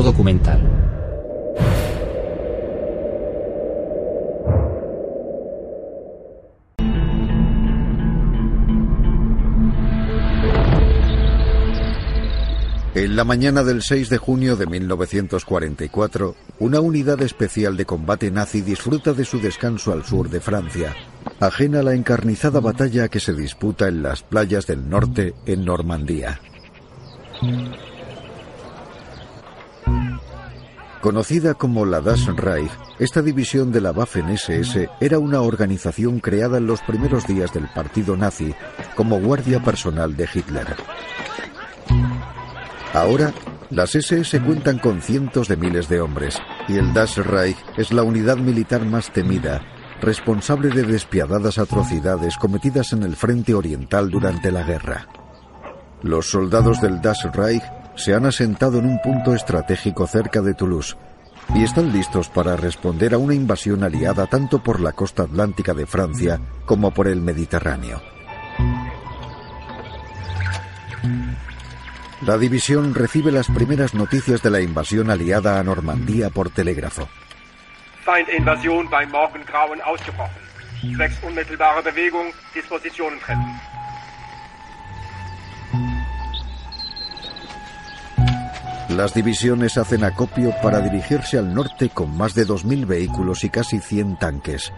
Documental. 0.00 0.58
En 12.94 13.16
la 13.16 13.24
mañana 13.24 13.62
del 13.62 13.82
6 13.82 14.08
de 14.08 14.18
junio 14.18 14.56
de 14.56 14.66
1944, 14.66 16.34
una 16.60 16.80
unidad 16.80 17.20
especial 17.20 17.76
de 17.76 17.84
combate 17.84 18.30
nazi 18.30 18.62
disfruta 18.62 19.12
de 19.12 19.24
su 19.24 19.40
descanso 19.40 19.92
al 19.92 20.04
sur 20.04 20.30
de 20.30 20.40
Francia, 20.40 20.94
ajena 21.40 21.80
a 21.80 21.82
la 21.82 21.94
encarnizada 21.94 22.60
batalla 22.60 23.08
que 23.08 23.20
se 23.20 23.34
disputa 23.34 23.88
en 23.88 24.02
las 24.02 24.22
playas 24.22 24.66
del 24.66 24.88
norte 24.88 25.34
en 25.44 25.64
Normandía. 25.64 26.40
Conocida 31.02 31.54
como 31.54 31.84
la 31.84 32.00
Das 32.00 32.26
Reich, 32.26 32.70
esta 33.00 33.22
división 33.22 33.72
de 33.72 33.80
la 33.80 33.92
Waffen-SS 33.92 34.88
era 35.00 35.18
una 35.18 35.40
organización 35.40 36.20
creada 36.20 36.58
en 36.58 36.68
los 36.68 36.80
primeros 36.82 37.26
días 37.26 37.52
del 37.52 37.66
partido 37.66 38.16
nazi 38.16 38.54
como 38.94 39.18
guardia 39.18 39.60
personal 39.60 40.16
de 40.16 40.28
Hitler. 40.32 40.76
Ahora, 42.94 43.34
las 43.70 43.96
SS 43.96 44.40
cuentan 44.42 44.78
con 44.78 45.02
cientos 45.02 45.48
de 45.48 45.56
miles 45.56 45.88
de 45.88 46.00
hombres 46.00 46.38
y 46.68 46.76
el 46.76 46.94
Das 46.94 47.16
Reich 47.16 47.58
es 47.76 47.92
la 47.92 48.04
unidad 48.04 48.36
militar 48.36 48.84
más 48.84 49.12
temida, 49.12 49.60
responsable 50.00 50.68
de 50.68 50.84
despiadadas 50.84 51.58
atrocidades 51.58 52.36
cometidas 52.36 52.92
en 52.92 53.02
el 53.02 53.16
frente 53.16 53.54
oriental 53.54 54.08
durante 54.08 54.52
la 54.52 54.62
guerra. 54.62 55.08
Los 56.02 56.30
soldados 56.30 56.80
del 56.80 57.02
Das 57.02 57.28
Reich 57.32 57.64
se 57.94 58.14
han 58.14 58.26
asentado 58.26 58.78
en 58.78 58.86
un 58.86 59.00
punto 59.00 59.34
estratégico 59.34 60.06
cerca 60.06 60.40
de 60.40 60.54
Toulouse 60.54 60.96
y 61.54 61.64
están 61.64 61.92
listos 61.92 62.28
para 62.28 62.56
responder 62.56 63.14
a 63.14 63.18
una 63.18 63.34
invasión 63.34 63.84
aliada 63.84 64.26
tanto 64.26 64.62
por 64.62 64.80
la 64.80 64.92
costa 64.92 65.24
atlántica 65.24 65.74
de 65.74 65.86
Francia 65.86 66.40
como 66.64 66.92
por 66.92 67.08
el 67.08 67.20
Mediterráneo. 67.20 68.00
La 72.22 72.38
división 72.38 72.94
recibe 72.94 73.32
las 73.32 73.48
primeras 73.48 73.94
noticias 73.94 74.40
de 74.42 74.50
la 74.50 74.60
invasión 74.60 75.10
aliada 75.10 75.58
a 75.58 75.62
Normandía 75.64 76.30
por 76.30 76.50
telégrafo. 76.50 77.08
Feindinvasion 78.04 78.88
beim 78.88 79.10
Morgengrauen 79.10 79.80
ausgebrochen. 79.82 80.42
Zwecks 80.94 81.22
unmittelbare 81.24 81.82
Bewegung 81.82 82.32
Dispositionen 82.54 83.18
treffen. 83.20 83.71
Las 88.96 89.14
divisiones 89.14 89.78
hacen 89.78 90.04
acopio 90.04 90.54
para 90.62 90.80
dirigirse 90.80 91.38
al 91.38 91.54
norte 91.54 91.88
con 91.88 92.14
más 92.14 92.34
de 92.34 92.46
2.000 92.46 92.86
vehículos 92.86 93.42
y 93.42 93.48
casi 93.48 93.80
100 93.80 94.18
tanques. 94.18 94.70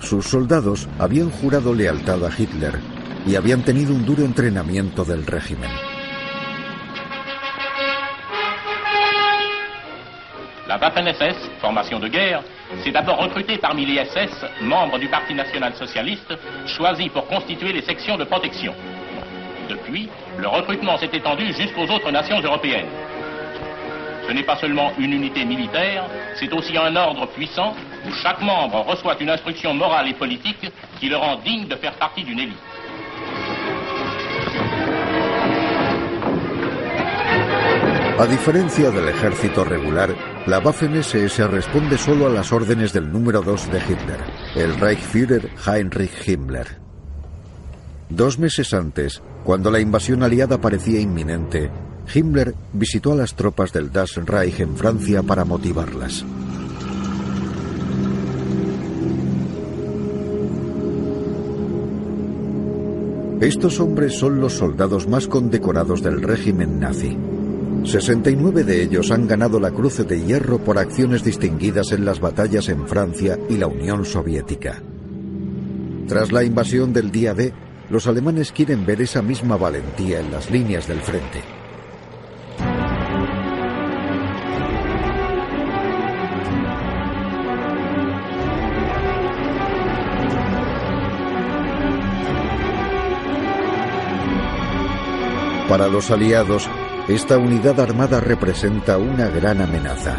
Sus 0.00 0.26
soldados 0.26 0.88
habían 0.98 1.30
jurado 1.30 1.74
lealtad 1.74 2.24
a 2.24 2.30
Hitler 2.36 2.72
y 3.26 3.36
habían 3.36 3.62
tenido 3.62 3.94
un 3.94 4.06
duro 4.06 4.24
entrenamiento 4.24 5.04
del 5.04 5.26
régimen. 5.26 5.70
La 10.66 10.80
Waffen-SS, 10.80 11.60
formation 11.60 12.00
de 12.00 12.08
guerre, 12.08 12.53
s'est 12.82 12.90
d'abord 12.90 13.18
recrutée 13.18 13.58
parmi 13.58 13.86
les 13.86 14.04
SS, 14.04 14.44
membres 14.60 14.98
du 14.98 15.08
Parti 15.08 15.34
national-socialiste, 15.34 16.34
choisis 16.66 17.08
pour 17.08 17.26
constituer 17.26 17.72
les 17.72 17.82
sections 17.82 18.16
de 18.16 18.24
protection. 18.24 18.74
Depuis, 19.68 20.08
le 20.38 20.48
recrutement 20.48 20.98
s'est 20.98 21.10
étendu 21.12 21.52
jusqu'aux 21.52 21.86
autres 21.86 22.10
nations 22.10 22.40
européennes. 22.40 22.88
Ce 24.26 24.32
n'est 24.32 24.42
pas 24.42 24.56
seulement 24.56 24.92
une 24.98 25.12
unité 25.12 25.44
militaire, 25.44 26.04
c'est 26.34 26.52
aussi 26.52 26.76
un 26.78 26.96
ordre 26.96 27.26
puissant 27.26 27.74
où 28.06 28.12
chaque 28.12 28.40
membre 28.40 28.80
reçoit 28.86 29.16
une 29.20 29.30
instruction 29.30 29.74
morale 29.74 30.08
et 30.08 30.14
politique 30.14 30.70
qui 30.98 31.08
le 31.08 31.16
rend 31.16 31.36
digne 31.36 31.66
de 31.66 31.76
faire 31.76 31.94
partie 31.94 32.24
d'une 32.24 32.40
élite. 32.40 32.56
A 38.16 38.26
diferencia 38.26 38.92
del 38.92 39.08
ejército 39.08 39.64
regular, 39.64 40.14
la 40.46 40.62
Waffen-SS 40.62 41.48
responde 41.48 41.98
solo 41.98 42.26
a 42.26 42.30
las 42.30 42.52
órdenes 42.52 42.92
del 42.92 43.10
número 43.10 43.42
2 43.42 43.72
de 43.72 43.78
Hitler, 43.78 44.20
el 44.54 44.76
Reichsführer 44.78 45.50
Heinrich 45.66 46.28
Himmler. 46.28 46.78
Dos 48.08 48.38
meses 48.38 48.72
antes, 48.72 49.20
cuando 49.42 49.68
la 49.68 49.80
invasión 49.80 50.22
aliada 50.22 50.60
parecía 50.60 51.00
inminente, 51.00 51.72
Himmler 52.14 52.54
visitó 52.72 53.12
a 53.12 53.16
las 53.16 53.34
tropas 53.34 53.72
del 53.72 53.90
Das 53.90 54.14
Reich 54.14 54.60
en 54.60 54.76
Francia 54.76 55.24
para 55.24 55.44
motivarlas. 55.44 56.24
Estos 63.40 63.80
hombres 63.80 64.16
son 64.16 64.40
los 64.40 64.52
soldados 64.52 65.08
más 65.08 65.26
condecorados 65.26 66.00
del 66.00 66.22
régimen 66.22 66.78
nazi. 66.78 67.18
69 67.84 68.64
de 68.64 68.82
ellos 68.82 69.10
han 69.10 69.28
ganado 69.28 69.60
la 69.60 69.70
Cruz 69.70 69.98
de 70.06 70.24
Hierro 70.24 70.58
por 70.58 70.78
acciones 70.78 71.22
distinguidas 71.22 71.92
en 71.92 72.04
las 72.04 72.18
batallas 72.18 72.68
en 72.68 72.88
Francia 72.88 73.38
y 73.48 73.58
la 73.58 73.66
Unión 73.66 74.04
Soviética. 74.04 74.82
Tras 76.08 76.32
la 76.32 76.44
invasión 76.44 76.92
del 76.92 77.10
día 77.10 77.34
D, 77.34 77.52
los 77.90 78.06
alemanes 78.06 78.52
quieren 78.52 78.86
ver 78.86 79.02
esa 79.02 79.20
misma 79.20 79.56
valentía 79.56 80.20
en 80.20 80.32
las 80.32 80.50
líneas 80.50 80.88
del 80.88 81.00
frente. 81.00 81.42
Para 95.68 95.88
los 95.88 96.10
aliados, 96.10 96.68
esta 97.08 97.36
unidad 97.36 97.78
armada 97.80 98.18
representa 98.18 98.96
una 98.96 99.28
gran 99.28 99.60
amenaza. 99.60 100.16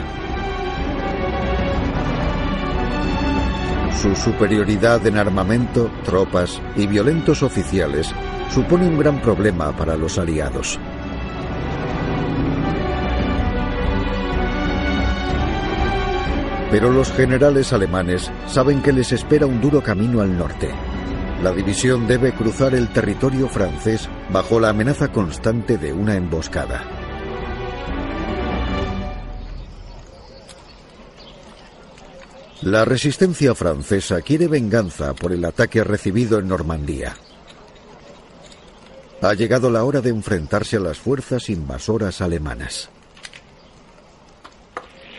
Su 4.00 4.16
superioridad 4.16 5.06
en 5.08 5.18
armamento, 5.18 5.90
tropas 6.04 6.62
y 6.76 6.86
violentos 6.86 7.42
oficiales 7.42 8.14
supone 8.52 8.88
un 8.88 9.00
gran 9.00 9.20
problema 9.20 9.76
para 9.76 9.98
los 9.98 10.20
aliados. 10.20 10.80
Pero 16.70 16.92
los 16.92 17.12
generales 17.14 17.74
alemanes 17.74 18.32
saben 18.46 18.84
que 18.84 18.94
les 18.94 19.12
espera 19.12 19.48
un 19.48 19.60
duro 19.60 19.82
camino 19.82 20.22
al 20.22 20.38
norte. 20.38 20.70
La 21.46 21.52
división 21.52 22.08
debe 22.08 22.34
cruzar 22.34 22.74
el 22.74 22.88
territorio 22.88 23.48
francés 23.48 24.10
bajo 24.32 24.60
la 24.60 24.70
amenaza 24.70 25.12
constante 25.12 25.78
de 25.78 25.94
una 25.94 26.16
emboscada. 26.16 26.84
La 32.64 32.84
resistencia 32.84 33.54
francesa 33.54 34.24
quiere 34.24 34.48
venganza 34.48 35.14
por 35.14 35.34
el 35.34 35.46
ataque 35.46 35.84
recibido 35.84 36.40
en 36.40 36.48
Normandía. 36.48 37.14
Ha 39.22 39.36
llegado 39.36 39.70
la 39.70 39.84
hora 39.84 40.02
de 40.02 40.10
enfrentarse 40.10 40.78
a 40.78 40.80
las 40.80 40.98
fuerzas 40.98 41.52
invasoras 41.52 42.22
alemanas. 42.22 42.90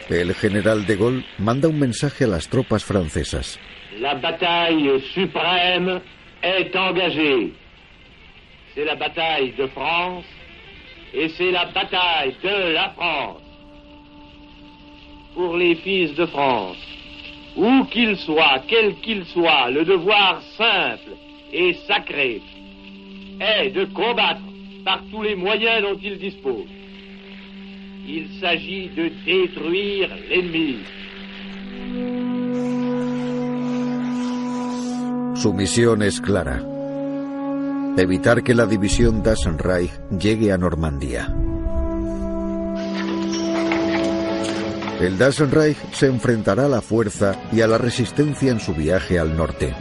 El 0.09 0.35
general 0.35 0.87
de 0.87 0.97
Gaulle 0.97 1.25
manda 1.39 1.69
un 1.69 1.79
mensaje 1.79 2.25
a 2.25 2.29
las 2.29 2.49
tropas 2.49 2.85
francesas. 2.85 3.61
La 4.01 4.15
bataille 4.15 5.01
suprême 5.15 6.03
est 6.43 6.75
engagée. 6.77 7.53
C'est 8.75 8.85
la 8.85 8.95
bataille 8.95 9.53
de 9.59 9.67
France 9.69 10.25
et 11.15 11.29
c'est 11.31 11.51
la 11.51 11.67
bataille 11.67 12.35
de 12.43 12.73
la 12.73 12.91
France. 12.91 13.43
pour 15.37 15.57
les 15.57 15.75
fils 15.77 16.15
de 16.15 16.27
France. 16.27 16.79
Où 17.57 17.85
qu'ils 17.85 18.17
soient, 18.17 18.63
quel 18.67 18.95
qu'il 18.97 19.25
soit, 19.27 19.71
le 19.71 19.85
devoir 19.85 20.41
simple 20.57 21.13
et 21.53 21.75
sacré 21.87 22.41
est 23.41 23.71
de 23.71 23.85
combattre 23.85 24.41
par 24.85 25.03
tous 25.11 25.23
les 25.23 25.35
moyens 25.35 25.83
dont 25.83 25.99
ils 26.03 26.19
disposent. 26.19 26.69
Il 28.09 28.29
s'agit 28.41 28.89
de 28.89 29.11
détruire 29.25 30.09
l'ennemi. 30.29 30.77
Su 35.39 35.53
misión 35.53 36.03
es 36.03 36.21
clara. 36.23 36.63
Evitar 37.99 38.43
que 38.43 38.55
la 38.55 38.65
división 38.65 39.23
Reich 39.23 39.93
llegue 40.19 40.51
a 40.51 40.57
Normandía. 40.57 41.27
El 44.99 45.19
Reich 45.19 45.77
se 45.93 46.07
enfrentará 46.07 46.65
a 46.65 46.69
la 46.69 46.81
fuerza 46.81 47.39
y 47.53 47.61
a 47.61 47.67
la 47.67 47.77
resistencia 47.77 48.51
en 48.51 48.61
su 48.61 48.73
viaje 48.75 49.19
al 49.19 49.37
norte. 49.37 49.75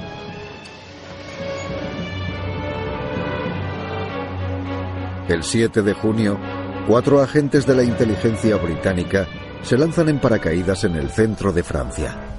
El 5.29 5.41
7 5.41 5.81
de 5.83 5.93
junio, 5.93 6.37
cuatro 6.85 7.21
agentes 7.21 7.65
de 7.65 7.75
la 7.75 7.83
inteligencia 7.83 8.57
británica 8.57 9.25
se 9.61 9.77
lanzan 9.77 10.09
en 10.09 10.19
paracaídas 10.19 10.83
en 10.83 10.95
el 10.95 11.09
centro 11.09 11.53
de 11.53 11.63
Francia. 11.63 12.34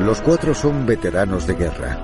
Los 0.00 0.20
cuatro 0.20 0.54
son 0.54 0.86
veteranos 0.86 1.46
de 1.46 1.54
guerra. 1.54 1.98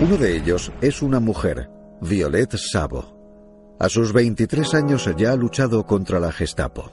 Uno 0.00 0.16
de 0.16 0.36
ellos 0.36 0.72
es 0.80 1.02
una 1.02 1.20
mujer, 1.20 1.70
Violette 2.00 2.56
Sabo. 2.56 3.76
A 3.78 3.88
sus 3.88 4.12
23 4.12 4.74
años 4.74 5.08
ya 5.16 5.32
ha 5.32 5.36
luchado 5.36 5.86
contra 5.86 6.18
la 6.18 6.32
Gestapo. 6.32 6.90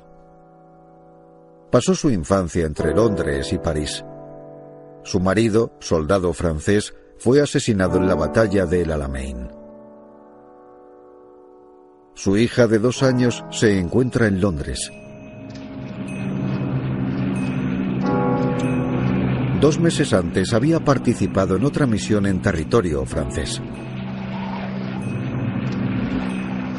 Pasó 1.72 1.96
su 1.96 2.12
infancia 2.12 2.66
entre 2.66 2.94
Londres 2.94 3.52
y 3.54 3.58
París. 3.58 4.06
Su 5.04 5.20
marido, 5.20 5.74
soldado 5.80 6.32
francés, 6.32 6.94
fue 7.18 7.42
asesinado 7.42 7.98
en 7.98 8.08
la 8.08 8.16
batalla 8.16 8.68
de 8.68 8.84
Alamein. 8.84 9.67
Su 12.18 12.36
hija 12.36 12.66
de 12.66 12.80
dos 12.80 13.04
años 13.04 13.44
se 13.52 13.78
encuentra 13.78 14.26
en 14.26 14.42
Londres. 14.42 14.92
Dos 19.62 19.80
meses 19.80 20.14
antes 20.14 20.52
había 20.52 20.80
participado 20.80 21.58
en 21.58 21.64
otra 21.64 21.86
misión 21.86 22.26
en 22.26 22.42
territorio 22.42 23.06
francés. 23.06 23.62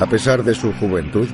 A 0.01 0.07
pesar 0.11 0.43
de 0.43 0.57
su 0.57 0.73
juventud, 0.73 1.29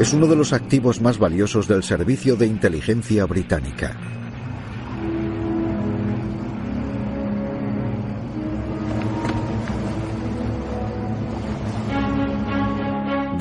es 0.00 0.14
uno 0.14 0.26
de 0.28 0.36
los 0.36 0.54
activos 0.54 1.02
más 1.02 1.18
valiosos 1.18 1.68
del 1.68 1.82
Servicio 1.82 2.36
de 2.36 2.46
Inteligencia 2.46 3.26
Británica. 3.26 4.21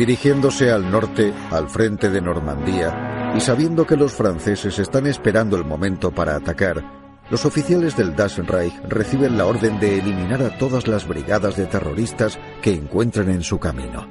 Dirigiéndose 0.02 0.72
al 0.72 0.90
norte, 0.90 1.32
al 1.52 1.70
frente 1.70 2.10
de 2.10 2.22
Normandía, 2.22 3.34
y 3.38 3.40
sabiendo 3.40 3.86
que 3.86 3.96
los 3.96 4.12
franceses 4.14 4.80
están 4.80 5.06
esperando 5.06 5.56
el 5.58 5.64
momento 5.64 6.10
para 6.10 6.36
atacar, 6.36 6.84
los 7.30 7.46
oficiales 7.46 7.96
del 7.96 8.16
Das 8.16 8.38
Reich 8.38 8.74
reciben 8.90 9.38
la 9.38 9.46
orden 9.46 9.80
de 9.80 10.00
eliminar 10.00 10.42
a 10.42 10.58
todas 10.58 10.88
las 10.88 11.08
brigadas 11.08 11.56
de 11.56 11.68
terroristas 11.68 12.40
que 12.64 12.74
encuentren 12.74 13.30
en 13.30 13.44
su 13.44 13.60
camino. 13.60 14.08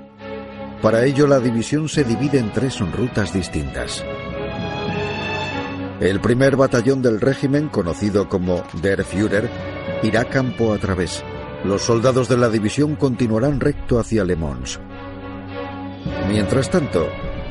Para 0.80 1.04
ello, 1.04 1.26
la 1.26 1.40
división 1.40 1.88
se 1.88 2.04
divide 2.04 2.38
en 2.38 2.52
tres 2.52 2.78
rutas 2.78 3.32
distintas. 3.32 4.04
El 5.98 6.20
primer 6.20 6.54
batallón 6.54 7.02
del 7.02 7.20
régimen, 7.20 7.68
conocido 7.68 8.28
como 8.28 8.62
Der 8.80 9.02
Führer, 9.02 9.50
irá 10.04 10.26
campo 10.26 10.72
a 10.72 10.78
través. 10.78 11.24
Los 11.64 11.82
soldados 11.82 12.28
de 12.28 12.36
la 12.36 12.48
división 12.48 12.94
continuarán 12.94 13.58
recto 13.58 13.98
hacia 13.98 14.24
Le 14.24 14.36
Mans. 14.36 14.78
Mientras 16.30 16.70
tanto, 16.70 17.08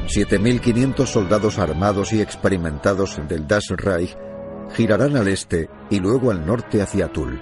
7.500 0.08 1.06
soldados 1.06 1.60
armados 1.60 2.14
y 2.14 2.22
experimentados 2.22 3.20
del 3.28 3.46
Das 3.46 3.68
Reich 3.72 4.16
girarán 4.74 5.18
al 5.18 5.28
este 5.28 5.70
y 5.90 6.00
luego 6.00 6.31
al 6.31 6.46
norte 6.46 6.81
hacia 6.81 7.12
Tull. 7.12 7.42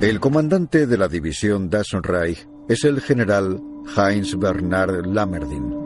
El 0.00 0.18
comandante 0.18 0.88
de 0.88 0.98
la 0.98 1.06
división 1.06 1.70
Das 1.70 1.92
Reich 1.92 2.48
es 2.68 2.82
el 2.82 3.00
general 3.00 3.60
Heinz 3.96 4.36
Bernard 4.36 5.06
Lammerdin 5.06 5.81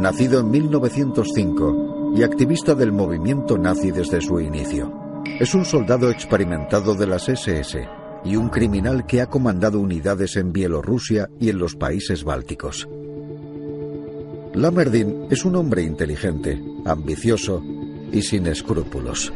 nacido 0.00 0.40
en 0.40 0.50
1905 0.50 2.14
y 2.16 2.22
activista 2.22 2.74
del 2.74 2.90
movimiento 2.90 3.58
nazi 3.58 3.90
desde 3.90 4.20
su 4.20 4.40
inicio. 4.40 4.92
Es 5.38 5.54
un 5.54 5.64
soldado 5.64 6.10
experimentado 6.10 6.94
de 6.94 7.06
las 7.06 7.28
SS 7.28 7.86
y 8.24 8.36
un 8.36 8.48
criminal 8.48 9.06
que 9.06 9.20
ha 9.20 9.26
comandado 9.26 9.78
unidades 9.78 10.36
en 10.36 10.52
Bielorrusia 10.52 11.28
y 11.38 11.50
en 11.50 11.58
los 11.58 11.76
países 11.76 12.24
bálticos. 12.24 12.88
Lamerdin 14.54 15.26
es 15.30 15.44
un 15.44 15.56
hombre 15.56 15.82
inteligente, 15.82 16.60
ambicioso 16.84 17.62
y 18.10 18.22
sin 18.22 18.46
escrúpulos. 18.46 19.32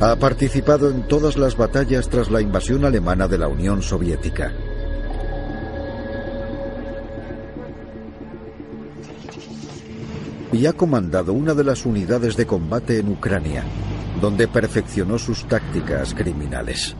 Ha 0.00 0.16
participado 0.16 0.90
en 0.90 1.06
todas 1.06 1.36
las 1.36 1.56
batallas 1.56 2.08
tras 2.08 2.30
la 2.30 2.40
invasión 2.40 2.84
alemana 2.84 3.28
de 3.28 3.38
la 3.38 3.46
Unión 3.46 3.82
Soviética 3.82 4.52
y 10.52 10.66
ha 10.66 10.74
comandado 10.74 11.32
una 11.32 11.54
de 11.54 11.64
las 11.64 11.86
unidades 11.86 12.36
de 12.36 12.46
combate 12.46 12.98
en 12.98 13.08
Ucrania, 13.08 13.64
donde 14.20 14.46
perfeccionó 14.46 15.18
sus 15.18 15.44
tácticas 15.48 16.14
criminales. 16.14 16.94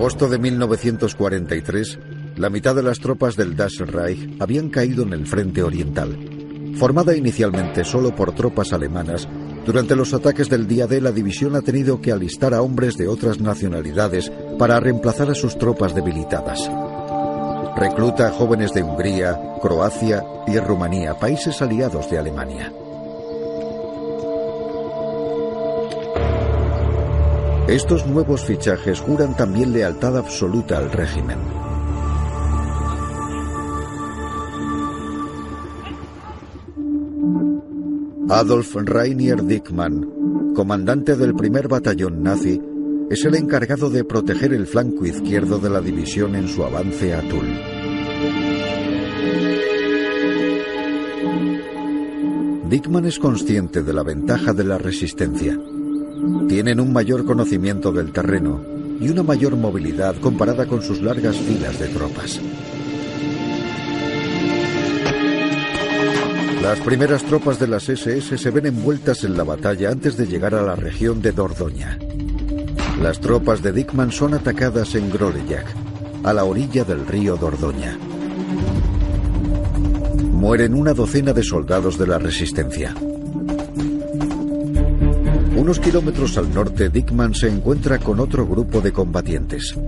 Agosto 0.00 0.28
de 0.28 0.38
1943, 0.38 1.98
la 2.36 2.48
mitad 2.48 2.74
de 2.74 2.82
las 2.82 3.00
tropas 3.00 3.36
del 3.36 3.54
Das 3.54 3.76
Reich 3.80 4.34
habían 4.40 4.70
caído 4.70 5.02
en 5.02 5.12
el 5.12 5.26
frente 5.26 5.62
oriental. 5.62 6.16
Formada 6.76 7.14
inicialmente 7.14 7.84
solo 7.84 8.14
por 8.16 8.34
tropas 8.34 8.72
alemanas, 8.72 9.28
durante 9.66 9.94
los 9.94 10.14
ataques 10.14 10.48
del 10.48 10.66
día 10.66 10.86
D 10.86 11.02
la 11.02 11.12
división 11.12 11.54
ha 11.54 11.60
tenido 11.60 12.00
que 12.00 12.12
alistar 12.12 12.54
a 12.54 12.62
hombres 12.62 12.96
de 12.96 13.08
otras 13.08 13.40
nacionalidades 13.40 14.32
para 14.58 14.80
reemplazar 14.80 15.30
a 15.30 15.34
sus 15.34 15.58
tropas 15.58 15.94
debilitadas. 15.94 16.70
Recluta 17.76 18.28
a 18.28 18.32
jóvenes 18.32 18.72
de 18.72 18.82
Hungría, 18.82 19.38
Croacia 19.60 20.24
y 20.46 20.58
Rumanía, 20.58 21.18
países 21.18 21.60
aliados 21.60 22.10
de 22.10 22.18
Alemania. 22.18 22.72
Estos 27.70 28.04
nuevos 28.04 28.44
fichajes 28.44 28.98
juran 28.98 29.36
también 29.36 29.72
lealtad 29.72 30.18
absoluta 30.18 30.76
al 30.76 30.90
régimen. 30.90 31.38
Adolf 38.28 38.74
Rainier 38.74 39.44
Dickmann, 39.44 40.52
comandante 40.52 41.14
del 41.14 41.36
primer 41.36 41.68
batallón 41.68 42.24
nazi, 42.24 42.60
es 43.08 43.24
el 43.24 43.36
encargado 43.36 43.88
de 43.88 44.02
proteger 44.02 44.52
el 44.52 44.66
flanco 44.66 45.06
izquierdo 45.06 45.60
de 45.60 45.70
la 45.70 45.80
división 45.80 46.34
en 46.34 46.48
su 46.48 46.64
avance 46.64 47.14
a 47.14 47.20
Toul. 47.20 47.46
Dickman 52.68 53.06
es 53.06 53.20
consciente 53.20 53.84
de 53.84 53.92
la 53.92 54.02
ventaja 54.02 54.52
de 54.52 54.64
la 54.64 54.76
resistencia. 54.76 55.56
Tienen 56.50 56.80
un 56.80 56.92
mayor 56.92 57.24
conocimiento 57.24 57.92
del 57.92 58.10
terreno 58.10 58.60
y 59.00 59.08
una 59.08 59.22
mayor 59.22 59.54
movilidad 59.54 60.16
comparada 60.16 60.66
con 60.66 60.82
sus 60.82 61.00
largas 61.00 61.36
filas 61.36 61.78
de 61.78 61.86
tropas. 61.86 62.40
Las 66.60 66.80
primeras 66.80 67.22
tropas 67.22 67.60
de 67.60 67.68
las 67.68 67.88
SS 67.88 68.36
se 68.36 68.50
ven 68.50 68.66
envueltas 68.66 69.22
en 69.22 69.36
la 69.36 69.44
batalla 69.44 69.92
antes 69.92 70.16
de 70.16 70.26
llegar 70.26 70.56
a 70.56 70.62
la 70.62 70.74
región 70.74 71.22
de 71.22 71.30
Dordoña. 71.30 72.00
Las 73.00 73.20
tropas 73.20 73.62
de 73.62 73.70
Dickman 73.70 74.10
son 74.10 74.34
atacadas 74.34 74.96
en 74.96 75.08
Grolejac, 75.08 75.66
a 76.24 76.32
la 76.32 76.42
orilla 76.42 76.82
del 76.82 77.06
río 77.06 77.36
Dordoña. 77.36 77.96
Mueren 80.32 80.74
una 80.74 80.94
docena 80.94 81.32
de 81.32 81.44
soldados 81.44 81.96
de 81.96 82.08
la 82.08 82.18
resistencia. 82.18 82.92
Unos 85.60 85.78
kilómetros 85.78 86.38
al 86.38 86.54
norte, 86.54 86.88
Dickman 86.88 87.34
se 87.34 87.46
encuentra 87.46 87.98
con 87.98 88.18
otro 88.18 88.46
grupo 88.46 88.80
de 88.80 88.92
combatientes. 88.92 89.78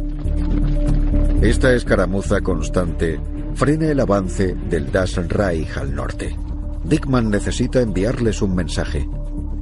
Esta 1.41 1.73
escaramuza 1.73 2.43
constante 2.43 3.19
frena 3.55 3.87
el 3.87 3.99
avance 4.01 4.55
del 4.69 4.93
Das 4.93 5.17
Reich 5.17 5.75
al 5.79 5.95
norte. 5.95 6.37
Dickman 6.85 7.31
necesita 7.31 7.81
enviarles 7.81 8.43
un 8.43 8.55
mensaje 8.55 9.09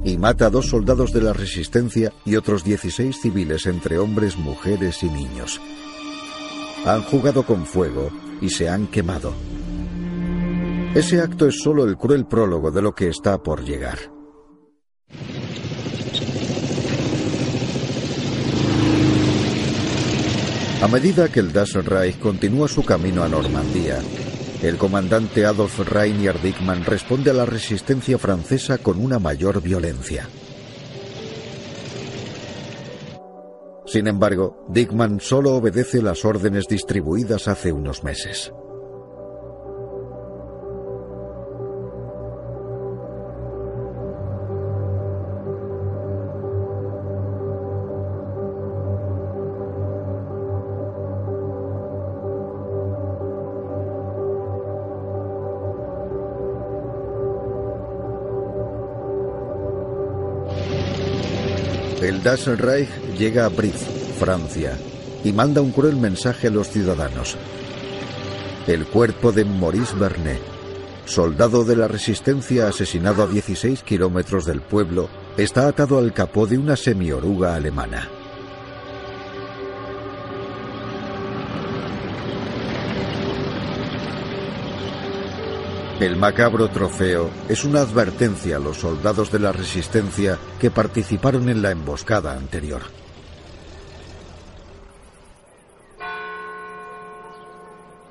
y 0.03 0.17
mata 0.17 0.47
a 0.47 0.49
dos 0.49 0.67
soldados 0.67 1.13
de 1.13 1.21
la 1.21 1.31
resistencia 1.31 2.11
y 2.25 2.35
otros 2.35 2.65
16 2.65 3.15
civiles 3.15 3.65
entre 3.65 3.97
hombres, 3.97 4.37
mujeres 4.37 5.03
y 5.03 5.09
niños. 5.09 5.61
Han 6.85 7.03
jugado 7.03 7.43
con 7.43 7.65
fuego 7.65 8.09
y 8.41 8.49
se 8.49 8.67
han 8.67 8.87
quemado. 8.87 9.31
Ese 10.93 11.21
acto 11.21 11.47
es 11.47 11.61
solo 11.63 11.85
el 11.85 11.95
cruel 11.95 12.25
prólogo 12.25 12.69
de 12.69 12.81
lo 12.81 12.93
que 12.93 13.07
está 13.07 13.41
por 13.41 13.63
llegar. 13.63 14.10
A 20.81 20.87
medida 20.87 21.31
que 21.31 21.39
el 21.39 21.53
Das 21.53 21.73
Reich 21.75 22.17
continúa 22.17 22.67
su 22.67 22.83
camino 22.83 23.23
a 23.23 23.27
Normandía, 23.27 23.99
el 24.63 24.77
comandante 24.77 25.45
Adolf 25.45 25.77
Rainier 25.87 26.41
Dickmann 26.41 26.83
responde 26.83 27.29
a 27.29 27.35
la 27.35 27.45
resistencia 27.45 28.17
francesa 28.17 28.79
con 28.79 28.99
una 28.99 29.19
mayor 29.19 29.61
violencia. 29.61 30.27
Sin 33.85 34.07
embargo, 34.07 34.65
Dickmann 34.69 35.19
solo 35.19 35.51
obedece 35.55 36.01
las 36.01 36.25
órdenes 36.25 36.67
distribuidas 36.67 37.47
hace 37.47 37.71
unos 37.71 38.03
meses. 38.03 38.51
Das 62.23 62.45
Reich 62.45 62.89
llega 63.17 63.45
a 63.45 63.49
Brive, 63.49 63.79
Francia, 64.19 64.77
y 65.23 65.33
manda 65.33 65.59
un 65.59 65.71
cruel 65.71 65.95
mensaje 65.95 66.47
a 66.47 66.51
los 66.51 66.69
ciudadanos. 66.69 67.35
El 68.67 68.85
cuerpo 68.85 69.31
de 69.31 69.43
Maurice 69.43 69.95
Vernet, 69.95 70.39
soldado 71.05 71.65
de 71.65 71.75
la 71.75 71.87
resistencia 71.87 72.67
asesinado 72.67 73.23
a 73.23 73.27
16 73.27 73.81
kilómetros 73.81 74.45
del 74.45 74.61
pueblo, 74.61 75.09
está 75.35 75.67
atado 75.67 75.97
al 75.97 76.13
capó 76.13 76.45
de 76.45 76.59
una 76.59 76.75
semioruga 76.75 77.55
alemana. 77.55 78.07
El 86.01 86.17
macabro 86.17 86.67
trofeo 86.67 87.29
es 87.47 87.63
una 87.63 87.81
advertencia 87.81 88.55
a 88.55 88.59
los 88.59 88.77
soldados 88.77 89.31
de 89.31 89.37
la 89.37 89.51
resistencia 89.51 90.35
que 90.59 90.71
participaron 90.71 91.47
en 91.47 91.61
la 91.61 91.69
emboscada 91.69 92.33
anterior. 92.33 92.81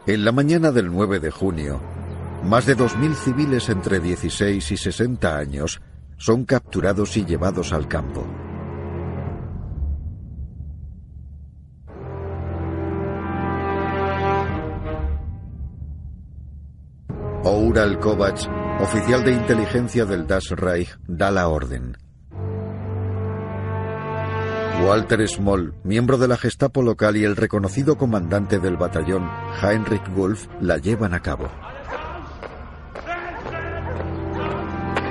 En 0.07 0.25
la 0.25 0.31
mañana 0.31 0.71
del 0.71 0.87
9 0.87 1.19
de 1.19 1.33
junio, 1.33 1.81
más 2.45 2.65
de 2.67 2.77
2.000 2.77 3.13
civiles 3.15 3.69
entre 3.69 3.99
16 3.99 4.71
y 4.71 4.77
60 4.77 5.37
años 5.37 5.81
son 6.17 6.45
capturados 6.45 7.17
y 7.17 7.25
llevados 7.25 7.73
al 7.73 7.89
campo. 7.89 8.25
Oural 17.43 17.99
Kovac, 17.99 18.39
oficial 18.83 19.25
de 19.25 19.33
inteligencia 19.33 20.05
del 20.05 20.27
Das 20.27 20.51
Reich, 20.51 20.95
da 21.09 21.31
la 21.31 21.49
orden. 21.49 21.97
Walter 24.85 25.27
Small, 25.27 25.73
miembro 25.83 26.19
de 26.19 26.29
la 26.29 26.37
Gestapo 26.37 26.83
local 26.83 27.17
y 27.17 27.25
el 27.25 27.37
reconocido 27.37 27.97
comandante 27.97 28.59
del 28.59 28.77
batallón, 28.77 29.31
Heinrich 29.63 30.07
Wolf, 30.15 30.49
la 30.61 30.77
llevan 30.77 31.15
a 31.15 31.21
cabo. 31.21 31.49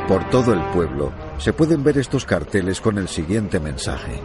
Por 0.07 0.29
todo 0.29 0.53
el 0.53 0.61
pueblo 0.71 1.11
se 1.39 1.51
pueden 1.51 1.83
ver 1.83 1.97
estos 1.97 2.25
carteles 2.25 2.79
con 2.79 2.99
el 2.99 3.07
siguiente 3.07 3.59
mensaje. 3.59 4.21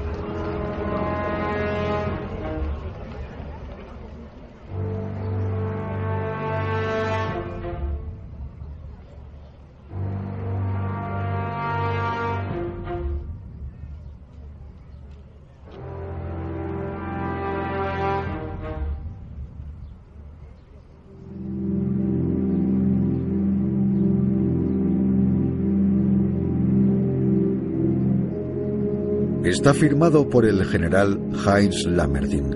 Está 29.64 29.72
firmado 29.72 30.28
por 30.28 30.44
el 30.44 30.62
general 30.66 31.18
Heinz 31.46 31.86
Lammerdin. 31.86 32.54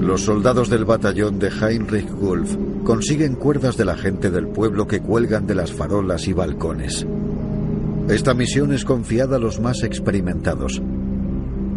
Los 0.00 0.20
soldados 0.20 0.70
del 0.70 0.84
batallón 0.84 1.40
de 1.40 1.48
Heinrich 1.48 2.08
Wolf 2.12 2.54
consiguen 2.84 3.34
cuerdas 3.34 3.76
de 3.76 3.84
la 3.84 3.96
gente 3.96 4.30
del 4.30 4.46
pueblo 4.46 4.86
que 4.86 5.00
cuelgan 5.00 5.48
de 5.48 5.56
las 5.56 5.72
farolas 5.72 6.28
y 6.28 6.34
balcones. 6.34 7.04
Esta 8.08 8.32
misión 8.32 8.72
es 8.72 8.84
confiada 8.84 9.38
a 9.38 9.40
los 9.40 9.58
más 9.58 9.82
experimentados. 9.82 10.80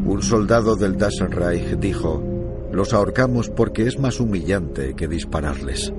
Un 0.05 0.21
soldado 0.21 0.75
del 0.75 0.95
Das 0.95 1.15
dijo, 1.79 2.23
los 2.71 2.93
ahorcamos 2.93 3.49
porque 3.49 3.87
es 3.87 3.97
más 3.97 4.19
humillante 4.19 4.93
que 4.93 5.07
dispararles. 5.07 5.91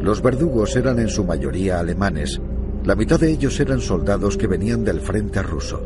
Los 0.00 0.22
verdugos 0.22 0.76
eran 0.76 1.00
en 1.00 1.08
su 1.08 1.24
mayoría 1.24 1.80
alemanes, 1.80 2.40
la 2.84 2.94
mitad 2.94 3.18
de 3.18 3.30
ellos 3.30 3.58
eran 3.60 3.80
soldados 3.80 4.36
que 4.36 4.46
venían 4.46 4.84
del 4.84 5.00
frente 5.00 5.42
ruso. 5.42 5.80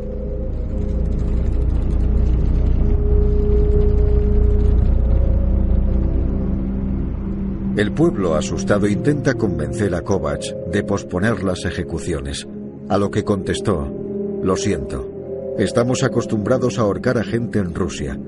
El 7.77 7.93
pueblo 7.93 8.35
asustado 8.35 8.87
intenta 8.87 9.35
convencer 9.35 9.95
a 9.95 10.01
Kovac 10.01 10.41
de 10.69 10.83
posponer 10.83 11.43
las 11.43 11.63
ejecuciones, 11.63 12.45
a 12.89 12.97
lo 12.97 13.09
que 13.09 13.23
contestó, 13.23 13.89
lo 14.43 14.57
siento, 14.57 15.55
estamos 15.57 16.03
acostumbrados 16.03 16.77
a 16.77 16.81
ahorcar 16.81 17.17
a 17.17 17.23
gente 17.23 17.59
en 17.59 17.73
Rusia. 17.73 18.19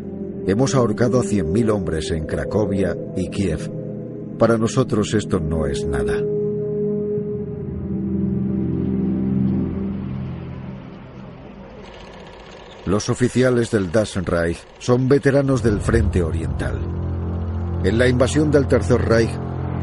Hemos 0.47 0.73
ahorcado 0.73 1.19
a 1.19 1.23
100.000 1.23 1.69
hombres 1.69 2.11
en 2.11 2.25
Cracovia 2.25 2.95
y 3.17 3.29
Kiev. 3.29 3.69
Para 4.37 4.57
nosotros 4.57 5.13
esto 5.13 5.41
no 5.41 5.65
es 5.65 5.85
nada. 5.85 6.30
Los 12.85 13.09
oficiales 13.09 13.69
del 13.69 13.91
Das 13.91 14.15
Reich 14.15 14.57
son 14.79 15.07
veteranos 15.07 15.61
del 15.61 15.79
Frente 15.79 16.23
Oriental. 16.23 16.79
En 17.83 17.97
la 17.97 18.07
invasión 18.07 18.49
del 18.49 18.67
Tercer 18.67 19.01
Reich, 19.01 19.29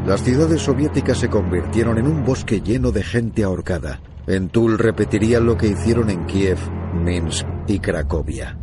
las 0.05 0.21
ciudades 0.21 0.61
soviéticas 0.61 1.17
se 1.17 1.29
convirtieron 1.29 1.97
en 1.97 2.07
un 2.07 2.25
bosque 2.25 2.61
lleno 2.61 2.91
de 2.91 3.03
gente 3.03 3.43
ahorcada. 3.43 4.01
En 4.27 4.49
Tul 4.49 4.77
repetirían 4.77 5.45
lo 5.45 5.55
que 5.55 5.67
hicieron 5.67 6.09
en 6.09 6.25
Kiev, 6.25 6.57
Minsk 6.93 7.45
y 7.67 7.79
Cracovia. 7.79 8.57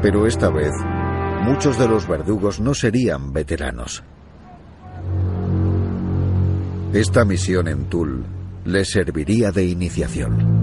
Pero 0.00 0.26
esta 0.26 0.48
vez, 0.48 0.72
muchos 1.42 1.78
de 1.78 1.86
los 1.86 2.08
verdugos 2.08 2.60
no 2.60 2.72
serían 2.72 3.32
veteranos. 3.32 4.02
Esta 6.92 7.24
misión 7.24 7.68
en 7.68 7.84
Toul 7.86 8.24
les 8.64 8.90
serviría 8.90 9.50
de 9.50 9.64
iniciación. 9.64 10.61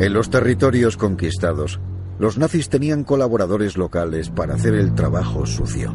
En 0.00 0.12
los 0.12 0.30
territorios 0.30 0.96
conquistados, 0.96 1.80
los 2.20 2.38
nazis 2.38 2.68
tenían 2.68 3.02
colaboradores 3.02 3.76
locales 3.76 4.30
para 4.30 4.54
hacer 4.54 4.74
el 4.74 4.94
trabajo 4.94 5.44
sucio. 5.44 5.92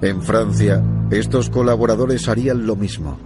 En 0.00 0.22
Francia, 0.22 0.80
estos 1.10 1.50
colaboradores 1.50 2.28
harían 2.28 2.68
lo 2.68 2.76
mismo. 2.76 3.18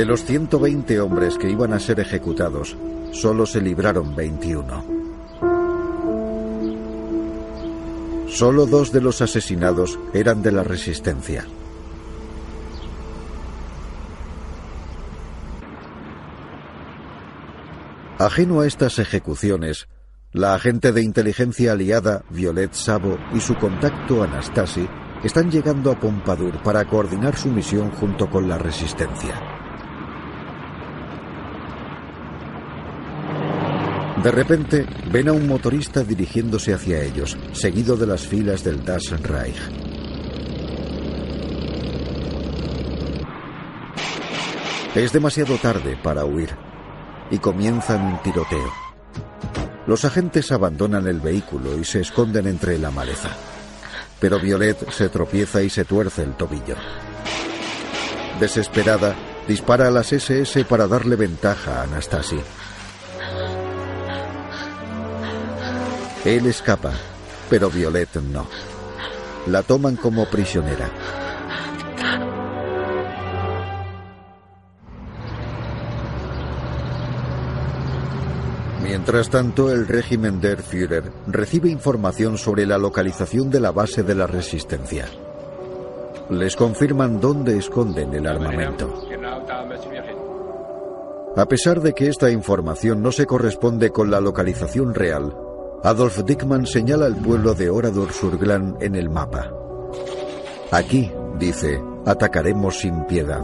De 0.00 0.06
los 0.06 0.24
120 0.24 0.98
hombres 0.98 1.36
que 1.36 1.50
iban 1.50 1.74
a 1.74 1.78
ser 1.78 2.00
ejecutados, 2.00 2.74
solo 3.12 3.44
se 3.44 3.60
libraron 3.60 4.16
21. 4.16 4.84
Solo 8.26 8.64
dos 8.64 8.92
de 8.92 9.02
los 9.02 9.20
asesinados 9.20 9.98
eran 10.14 10.42
de 10.42 10.52
la 10.52 10.62
resistencia. 10.64 11.44
Ajeno 18.18 18.60
a 18.60 18.66
estas 18.66 18.98
ejecuciones, 18.98 19.86
la 20.32 20.54
agente 20.54 20.92
de 20.92 21.02
inteligencia 21.02 21.72
aliada 21.72 22.24
Violet 22.30 22.72
Sabo 22.72 23.18
y 23.34 23.40
su 23.40 23.54
contacto 23.56 24.22
Anastasi 24.22 24.88
están 25.22 25.50
llegando 25.50 25.92
a 25.92 26.00
Pompadour 26.00 26.62
para 26.62 26.86
coordinar 26.86 27.36
su 27.36 27.50
misión 27.50 27.90
junto 27.90 28.30
con 28.30 28.48
la 28.48 28.56
resistencia. 28.56 29.49
De 34.22 34.30
repente, 34.30 34.86
ven 35.10 35.28
a 35.28 35.32
un 35.32 35.46
motorista 35.48 36.04
dirigiéndose 36.04 36.74
hacia 36.74 37.02
ellos, 37.02 37.38
seguido 37.52 37.96
de 37.96 38.06
las 38.06 38.26
filas 38.26 38.62
del 38.62 38.84
Das 38.84 39.10
Reich. 39.22 39.56
Es 44.94 45.12
demasiado 45.12 45.56
tarde 45.56 45.96
para 46.02 46.26
huir 46.26 46.50
y 47.30 47.38
comienzan 47.38 48.04
un 48.04 48.22
tiroteo. 48.22 48.70
Los 49.86 50.04
agentes 50.04 50.52
abandonan 50.52 51.06
el 51.06 51.20
vehículo 51.20 51.78
y 51.78 51.84
se 51.84 52.00
esconden 52.00 52.46
entre 52.46 52.78
la 52.78 52.90
maleza. 52.90 53.30
Pero 54.18 54.38
Violet 54.38 54.90
se 54.90 55.08
tropieza 55.08 55.62
y 55.62 55.70
se 55.70 55.86
tuerce 55.86 56.24
el 56.24 56.36
tobillo. 56.36 56.76
Desesperada, 58.38 59.14
dispara 59.48 59.88
a 59.88 59.90
las 59.90 60.12
SS 60.12 60.66
para 60.66 60.86
darle 60.86 61.16
ventaja 61.16 61.80
a 61.80 61.84
Anastasi. 61.84 62.38
Él 66.24 66.46
escapa, 66.46 66.92
pero 67.48 67.70
Violet 67.70 68.16
no. 68.16 68.46
La 69.46 69.62
toman 69.62 69.96
como 69.96 70.26
prisionera. 70.26 70.90
Mientras 78.82 79.30
tanto, 79.30 79.72
el 79.72 79.88
régimen 79.88 80.42
der 80.42 80.60
Führer 80.60 81.10
recibe 81.26 81.70
información 81.70 82.36
sobre 82.36 82.66
la 82.66 82.76
localización 82.76 83.48
de 83.48 83.60
la 83.60 83.70
base 83.70 84.02
de 84.02 84.14
la 84.14 84.26
resistencia. 84.26 85.06
Les 86.28 86.54
confirman 86.54 87.18
dónde 87.18 87.56
esconden 87.56 88.12
el 88.12 88.26
armamento. 88.26 88.92
A 91.34 91.46
pesar 91.46 91.80
de 91.80 91.94
que 91.94 92.08
esta 92.08 92.30
información 92.30 93.02
no 93.02 93.10
se 93.10 93.24
corresponde 93.24 93.90
con 93.90 94.10
la 94.10 94.20
localización 94.20 94.92
real, 94.92 95.34
Adolf 95.82 96.22
Dickmann 96.24 96.66
señala 96.66 97.06
el 97.06 97.16
pueblo 97.16 97.54
de 97.54 97.70
Oradour-sur-Glane 97.70 98.74
en 98.80 98.94
el 98.96 99.08
mapa. 99.08 99.50
Aquí, 100.70 101.10
dice, 101.38 101.82
atacaremos 102.04 102.80
sin 102.80 103.06
piedad. 103.06 103.42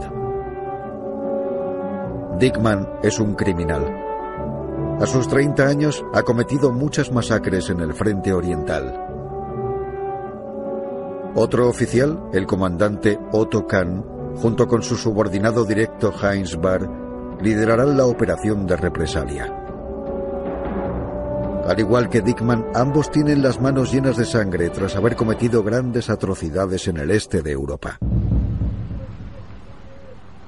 Dickmann 2.37 2.87
es 3.01 3.19
un 3.19 3.33
criminal. 3.33 3.83
A 5.01 5.07
sus 5.07 5.27
30 5.27 5.67
años 5.67 6.05
ha 6.13 6.21
cometido 6.21 6.71
muchas 6.71 7.11
masacres 7.11 7.71
en 7.71 7.79
el 7.79 7.95
frente 7.95 8.31
oriental. 8.31 9.03
Otro 11.33 11.67
oficial, 11.67 12.29
el 12.33 12.45
comandante 12.45 13.17
Otto 13.31 13.65
Kahn, 13.65 14.05
junto 14.35 14.67
con 14.67 14.83
su 14.83 14.95
subordinado 14.95 15.65
directo 15.65 16.13
Heinz 16.21 16.55
Barr, 16.55 16.87
liderarán 17.41 17.97
la 17.97 18.05
operación 18.05 18.67
de 18.67 18.77
represalia. 18.77 19.66
Al 21.67 21.77
igual 21.81 22.09
que 22.09 22.21
Dickman, 22.21 22.65
ambos 22.73 23.11
tienen 23.11 23.41
las 23.41 23.59
manos 23.59 23.91
llenas 23.91 24.15
de 24.15 24.23
sangre 24.23 24.69
tras 24.69 24.95
haber 24.95 25.17
cometido 25.17 25.63
grandes 25.63 26.09
atrocidades 26.09 26.87
en 26.87 26.95
el 26.95 27.11
este 27.11 27.41
de 27.41 27.51
Europa. 27.51 27.97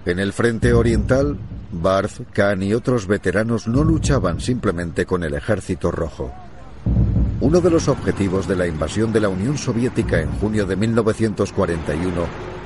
En 0.05 0.17
el 0.17 0.31
frente 0.31 0.71
oriental, 0.71 1.37
Barth, 1.73 2.21
Kahn 2.31 2.63
y 2.63 2.73
otros 2.73 3.05
veteranos 3.05 3.67
no 3.67 3.83
luchaban 3.83 4.39
simplemente 4.39 5.05
con 5.05 5.25
el 5.25 5.33
ejército 5.33 5.91
rojo. 5.91 6.31
Uno 7.41 7.59
de 7.59 7.69
los 7.69 7.89
objetivos 7.89 8.47
de 8.47 8.55
la 8.55 8.67
invasión 8.67 9.11
de 9.11 9.19
la 9.19 9.27
Unión 9.27 9.57
Soviética 9.57 10.21
en 10.21 10.31
junio 10.39 10.65
de 10.65 10.77
1941 10.77 12.21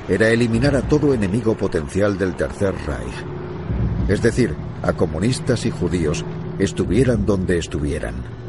era 0.08 0.28
eliminar 0.28 0.76
a 0.76 0.82
todo 0.82 1.12
enemigo 1.12 1.56
potencial 1.56 2.16
del 2.16 2.36
Tercer 2.36 2.74
Reich, 2.86 3.24
es 4.08 4.22
decir, 4.22 4.54
a 4.82 4.92
comunistas 4.92 5.66
y 5.66 5.72
judíos, 5.72 6.24
estuvieran 6.60 7.26
donde 7.26 7.58
estuvieran. 7.58 8.43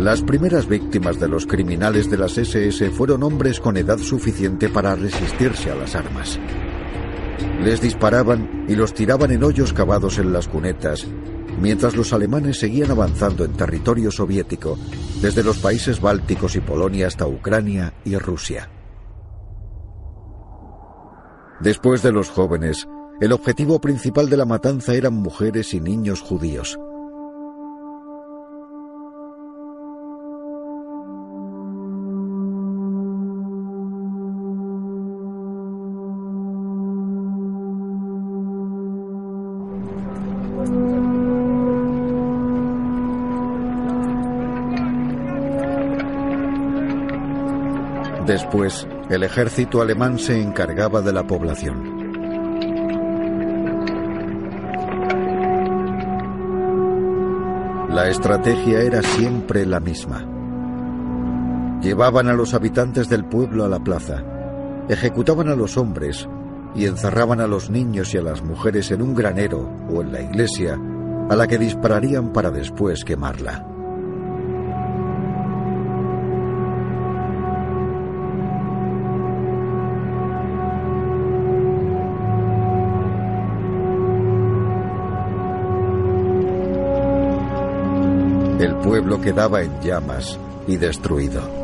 Las 0.00 0.22
primeras 0.22 0.66
víctimas 0.66 1.20
de 1.20 1.28
los 1.28 1.44
criminales 1.44 2.08
de 2.08 2.16
las 2.16 2.38
SS 2.38 2.88
fueron 2.88 3.22
hombres 3.22 3.60
con 3.60 3.76
edad 3.76 3.98
suficiente 3.98 4.70
para 4.70 4.94
resistirse 4.94 5.70
a 5.70 5.74
las 5.74 5.94
armas. 5.94 6.40
Les 7.62 7.82
disparaban 7.82 8.64
y 8.66 8.76
los 8.76 8.94
tiraban 8.94 9.30
en 9.30 9.44
hoyos 9.44 9.74
cavados 9.74 10.18
en 10.18 10.32
las 10.32 10.48
cunetas, 10.48 11.06
mientras 11.60 11.96
los 11.96 12.14
alemanes 12.14 12.58
seguían 12.58 12.90
avanzando 12.90 13.44
en 13.44 13.52
territorio 13.52 14.10
soviético, 14.10 14.78
desde 15.20 15.44
los 15.44 15.58
países 15.58 16.00
bálticos 16.00 16.56
y 16.56 16.60
Polonia 16.60 17.06
hasta 17.06 17.26
Ucrania 17.26 17.92
y 18.02 18.16
Rusia. 18.16 18.70
Después 21.60 22.02
de 22.02 22.12
los 22.12 22.30
jóvenes, 22.30 22.88
el 23.20 23.32
objetivo 23.32 23.82
principal 23.82 24.30
de 24.30 24.38
la 24.38 24.46
matanza 24.46 24.94
eran 24.94 25.12
mujeres 25.12 25.74
y 25.74 25.80
niños 25.82 26.22
judíos. 26.22 26.78
Después, 48.52 48.88
el 49.08 49.22
ejército 49.22 49.80
alemán 49.80 50.18
se 50.18 50.42
encargaba 50.42 51.00
de 51.02 51.12
la 51.12 51.24
población. 51.24 52.00
La 57.90 58.08
estrategia 58.08 58.80
era 58.82 59.04
siempre 59.04 59.64
la 59.64 59.78
misma. 59.78 60.26
Llevaban 61.80 62.26
a 62.26 62.32
los 62.32 62.52
habitantes 62.52 63.08
del 63.08 63.24
pueblo 63.24 63.64
a 63.64 63.68
la 63.68 63.78
plaza, 63.78 64.24
ejecutaban 64.88 65.46
a 65.46 65.54
los 65.54 65.76
hombres 65.76 66.28
y 66.74 66.86
encerraban 66.86 67.40
a 67.40 67.46
los 67.46 67.70
niños 67.70 68.12
y 68.14 68.18
a 68.18 68.22
las 68.22 68.42
mujeres 68.42 68.90
en 68.90 69.00
un 69.00 69.14
granero 69.14 69.60
o 69.88 70.02
en 70.02 70.10
la 70.10 70.22
iglesia, 70.22 70.76
a 71.28 71.36
la 71.36 71.46
que 71.46 71.56
dispararían 71.56 72.32
para 72.32 72.50
después 72.50 73.04
quemarla. 73.04 73.69
Pueblo 88.82 89.20
quedaba 89.20 89.62
en 89.62 89.80
llamas 89.80 90.38
y 90.66 90.76
destruido. 90.76 91.59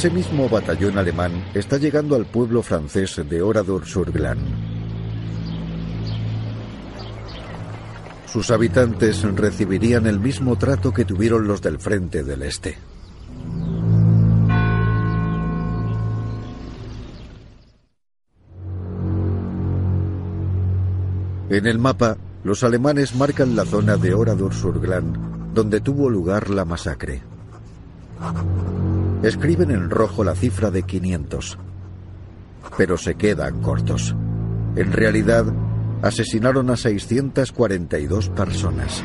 Ese 0.00 0.08
mismo 0.08 0.48
batallón 0.48 0.96
alemán 0.96 1.44
está 1.52 1.76
llegando 1.76 2.16
al 2.16 2.24
pueblo 2.24 2.62
francés 2.62 3.20
de 3.28 3.42
Oradour-sur-Glane. 3.42 4.40
Sus 8.24 8.50
habitantes 8.50 9.20
recibirían 9.20 10.06
el 10.06 10.18
mismo 10.18 10.56
trato 10.56 10.90
que 10.90 11.04
tuvieron 11.04 11.46
los 11.46 11.60
del 11.60 11.78
Frente 11.78 12.24
del 12.24 12.44
Este. 12.44 12.78
En 21.50 21.66
el 21.66 21.78
mapa, 21.78 22.16
los 22.42 22.64
alemanes 22.64 23.14
marcan 23.14 23.54
la 23.54 23.66
zona 23.66 23.98
de 23.98 24.14
Oradour-sur-Glane, 24.14 25.12
donde 25.52 25.82
tuvo 25.82 26.08
lugar 26.08 26.48
la 26.48 26.64
masacre. 26.64 27.20
Escriben 29.22 29.70
en 29.70 29.90
rojo 29.90 30.24
la 30.24 30.34
cifra 30.34 30.70
de 30.70 30.82
500, 30.82 31.58
pero 32.78 32.96
se 32.96 33.16
quedan 33.16 33.60
cortos. 33.60 34.14
En 34.76 34.92
realidad, 34.92 35.44
asesinaron 36.00 36.70
a 36.70 36.76
642 36.78 38.30
personas. 38.30 39.04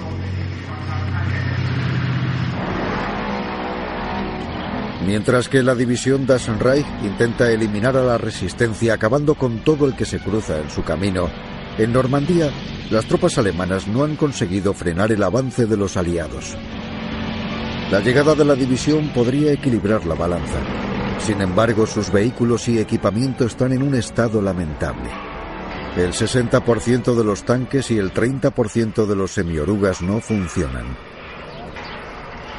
Mientras 5.05 5.49
que 5.49 5.61
la 5.61 5.75
división 5.75 6.25
Das 6.25 6.47
Reich 6.59 6.87
intenta 7.03 7.51
eliminar 7.51 7.97
a 7.97 8.03
la 8.03 8.17
resistencia 8.17 8.93
acabando 8.93 9.35
con 9.35 9.65
todo 9.65 9.85
el 9.85 9.97
que 9.97 10.05
se 10.05 10.19
cruza 10.19 10.61
en 10.61 10.69
su 10.69 10.81
camino, 10.83 11.29
en 11.77 11.91
Normandía 11.91 12.51
las 12.89 13.05
tropas 13.05 13.37
alemanas 13.37 13.87
no 13.87 14.05
han 14.05 14.15
conseguido 14.15 14.73
frenar 14.73 15.11
el 15.11 15.21
avance 15.23 15.65
de 15.65 15.75
los 15.75 15.97
aliados. 15.97 16.55
La 17.91 17.99
llegada 17.99 18.33
de 18.33 18.43
la 18.43 18.55
división 18.55 19.09
podría 19.09 19.51
equilibrar 19.51 20.07
la 20.07 20.15
balanza. 20.15 20.57
Sin 21.19 21.39
embargo, 21.39 21.85
sus 21.85 22.11
vehículos 22.11 22.67
y 22.67 22.79
equipamiento 22.79 23.45
están 23.45 23.73
en 23.73 23.83
un 23.83 23.93
estado 23.93 24.41
lamentable. 24.41 25.09
El 25.95 26.11
60% 26.11 27.15
de 27.15 27.23
los 27.23 27.43
tanques 27.45 27.91
y 27.91 27.99
el 27.99 28.11
30% 28.11 29.05
de 29.05 29.15
los 29.15 29.31
semiorugas 29.31 30.01
no 30.01 30.19
funcionan. 30.19 30.97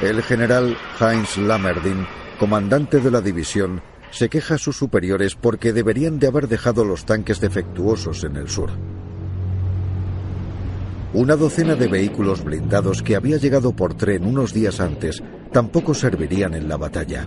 El 0.00 0.22
general 0.22 0.76
Heinz 1.00 1.36
Lammerdin, 1.38 2.06
comandante 2.38 3.00
de 3.00 3.10
la 3.10 3.20
división, 3.20 3.82
se 4.12 4.28
queja 4.28 4.54
a 4.54 4.58
sus 4.58 4.76
superiores 4.76 5.34
porque 5.34 5.72
deberían 5.72 6.20
de 6.20 6.28
haber 6.28 6.46
dejado 6.46 6.84
los 6.84 7.04
tanques 7.04 7.40
defectuosos 7.40 8.22
en 8.22 8.36
el 8.36 8.48
sur. 8.48 8.70
Una 11.16 11.34
docena 11.34 11.76
de 11.76 11.88
vehículos 11.88 12.44
blindados 12.44 13.02
que 13.02 13.16
había 13.16 13.38
llegado 13.38 13.72
por 13.72 13.94
tren 13.94 14.26
unos 14.26 14.52
días 14.52 14.80
antes 14.80 15.22
tampoco 15.50 15.94
servirían 15.94 16.52
en 16.52 16.68
la 16.68 16.76
batalla. 16.76 17.26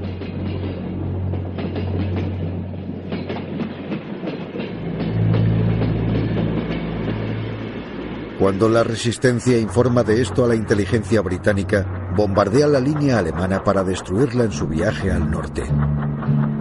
Cuando 8.37 8.69
la 8.69 8.83
resistencia 8.83 9.57
informa 9.57 10.03
de 10.03 10.21
esto 10.21 10.45
a 10.45 10.47
la 10.47 10.55
inteligencia 10.55 11.21
británica, 11.21 12.11
bombardea 12.15 12.67
la 12.67 12.79
línea 12.79 13.17
alemana 13.17 13.63
para 13.63 13.83
destruirla 13.83 14.43
en 14.43 14.51
su 14.51 14.67
viaje 14.67 15.11
al 15.11 15.31
norte. 15.31 15.63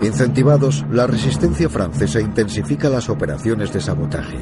Incentivados, 0.00 0.86
la 0.90 1.06
resistencia 1.06 1.68
francesa 1.68 2.22
intensifica 2.22 2.88
las 2.88 3.10
operaciones 3.10 3.70
de 3.70 3.82
sabotaje. 3.82 4.38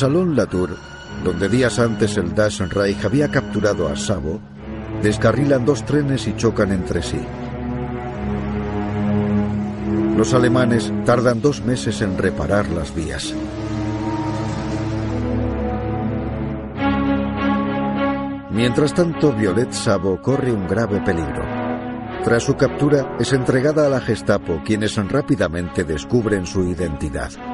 Salón 0.00 0.34
Latour, 0.34 0.78
donde 1.22 1.50
días 1.50 1.78
antes 1.78 2.16
el 2.16 2.34
Das 2.34 2.58
Reich 2.70 3.04
había 3.04 3.30
capturado 3.30 3.86
a 3.86 3.96
Sabo, 3.96 4.40
descarrilan 5.02 5.66
dos 5.66 5.84
trenes 5.84 6.26
y 6.26 6.34
chocan 6.36 6.72
entre 6.72 7.02
sí. 7.02 7.20
Los 10.16 10.32
alemanes 10.32 10.90
tardan 11.04 11.42
dos 11.42 11.62
meses 11.62 12.00
en 12.00 12.16
reparar 12.16 12.70
las 12.70 12.94
vías. 12.94 13.34
Mientras 18.52 18.94
tanto, 18.94 19.34
Violet 19.34 19.70
Sabo 19.72 20.22
corre 20.22 20.50
un 20.50 20.66
grave 20.66 21.02
peligro. 21.02 21.44
Tras 22.24 22.42
su 22.42 22.56
captura, 22.56 23.18
es 23.20 23.34
entregada 23.34 23.84
a 23.84 23.90
la 23.90 24.00
Gestapo, 24.00 24.62
quienes 24.64 24.96
rápidamente 24.96 25.84
descubren 25.84 26.46
su 26.46 26.62
identidad. 26.62 27.49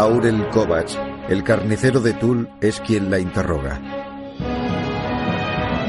Aurel 0.00 0.48
Kovacs, 0.48 0.98
el 1.28 1.44
carnicero 1.44 2.00
de 2.00 2.14
Tul, 2.14 2.48
es 2.62 2.80
quien 2.80 3.10
la 3.10 3.18
interroga. 3.18 3.78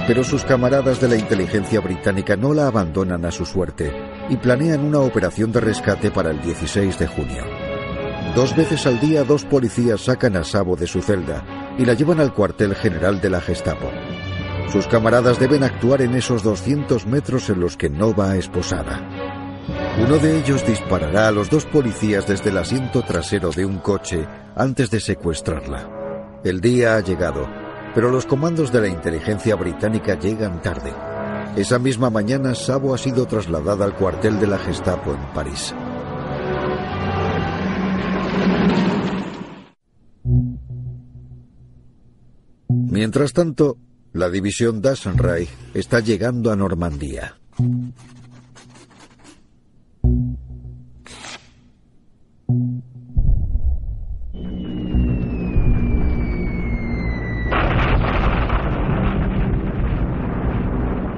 Pero 0.05 0.25
sus 0.25 0.43
camaradas 0.43 0.99
de 0.99 1.07
la 1.07 1.15
inteligencia 1.15 1.79
británica 1.79 2.35
no 2.35 2.53
la 2.53 2.67
abandonan 2.67 3.23
a 3.23 3.31
su 3.31 3.45
suerte 3.45 3.89
y 4.27 4.35
planean 4.35 4.83
una 4.83 4.99
operación 4.99 5.53
de 5.53 5.61
rescate 5.61 6.11
para 6.11 6.31
el 6.31 6.41
16 6.41 6.99
de 6.99 7.07
junio. 7.07 7.45
Dos 8.35 8.53
veces 8.53 8.85
al 8.85 8.99
día 8.99 9.23
dos 9.23 9.45
policías 9.45 10.01
sacan 10.01 10.35
a 10.35 10.43
Sabo 10.43 10.75
de 10.75 10.87
su 10.87 11.01
celda 11.01 11.75
y 11.77 11.85
la 11.85 11.93
llevan 11.93 12.19
al 12.19 12.33
cuartel 12.33 12.75
general 12.75 13.21
de 13.21 13.29
la 13.29 13.39
Gestapo. 13.39 13.89
Sus 14.73 14.87
camaradas 14.87 15.39
deben 15.39 15.63
actuar 15.63 16.01
en 16.01 16.15
esos 16.15 16.43
200 16.43 17.07
metros 17.07 17.49
en 17.49 17.61
los 17.61 17.77
que 17.77 17.89
no 17.89 18.13
va 18.13 18.35
esposada. 18.35 19.20
Uno 19.99 20.17
de 20.17 20.39
ellos 20.39 20.65
disparará 20.65 21.27
a 21.27 21.31
los 21.31 21.49
dos 21.49 21.65
policías 21.65 22.25
desde 22.27 22.49
el 22.49 22.57
asiento 22.57 23.01
trasero 23.03 23.51
de 23.51 23.65
un 23.65 23.79
coche 23.79 24.25
antes 24.55 24.89
de 24.89 24.99
secuestrarla. 24.99 26.39
El 26.43 26.61
día 26.61 26.95
ha 26.95 27.01
llegado, 27.01 27.47
pero 27.93 28.09
los 28.09 28.25
comandos 28.25 28.71
de 28.71 28.81
la 28.81 28.87
inteligencia 28.87 29.55
británica 29.55 30.17
llegan 30.17 30.61
tarde. 30.61 30.93
Esa 31.55 31.77
misma 31.77 32.09
mañana, 32.09 32.55
Sabo 32.55 32.93
ha 32.93 32.97
sido 32.97 33.25
trasladada 33.25 33.83
al 33.83 33.95
cuartel 33.95 34.39
de 34.39 34.47
la 34.47 34.57
Gestapo 34.57 35.13
en 35.13 35.33
París. 35.33 35.75
Mientras 42.69 43.33
tanto, 43.33 43.77
la 44.13 44.29
división 44.29 44.81
Dassenreich 44.81 45.49
está 45.73 45.99
llegando 45.99 46.51
a 46.51 46.55
Normandía. 46.55 47.35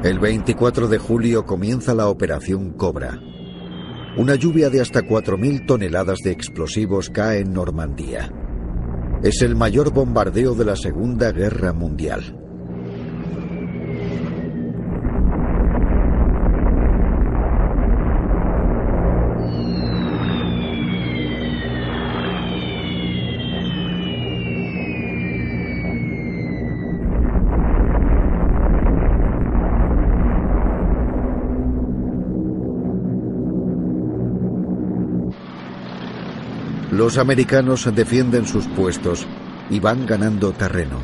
El 0.03 0.19
24 0.19 0.89
de 0.89 0.97
julio 0.97 1.45
comienza 1.45 1.93
la 1.93 2.09
Operación 2.09 2.73
Cobra. 2.73 3.21
Una 4.17 4.35
lluvia 4.35 4.69
de 4.69 4.81
hasta 4.81 4.99
4.000 4.99 5.65
toneladas 5.65 6.19
de 6.19 6.31
explosivos 6.31 7.09
cae 7.09 7.39
en 7.39 7.53
Normandía. 7.53 8.29
Es 9.23 9.41
el 9.41 9.55
mayor 9.55 9.93
bombardeo 9.93 10.55
de 10.55 10.65
la 10.65 10.75
Segunda 10.75 11.31
Guerra 11.31 11.71
Mundial. 11.71 12.42
Los 36.93 37.17
americanos 37.17 37.89
defienden 37.95 38.45
sus 38.45 38.67
puestos 38.67 39.25
y 39.71 39.79
van 39.79 40.05
ganando 40.05 40.51
terreno. 40.51 40.99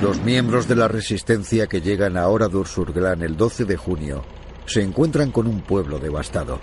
Los 0.00 0.22
miembros 0.22 0.66
de 0.66 0.76
la 0.76 0.88
resistencia 0.88 1.66
que 1.66 1.82
llegan 1.82 2.16
a 2.16 2.26
Oradour-sur-Glane 2.28 3.26
el 3.26 3.36
12 3.36 3.66
de 3.66 3.76
junio 3.76 4.24
se 4.64 4.80
encuentran 4.80 5.30
con 5.30 5.46
un 5.46 5.60
pueblo 5.60 5.98
devastado. 5.98 6.58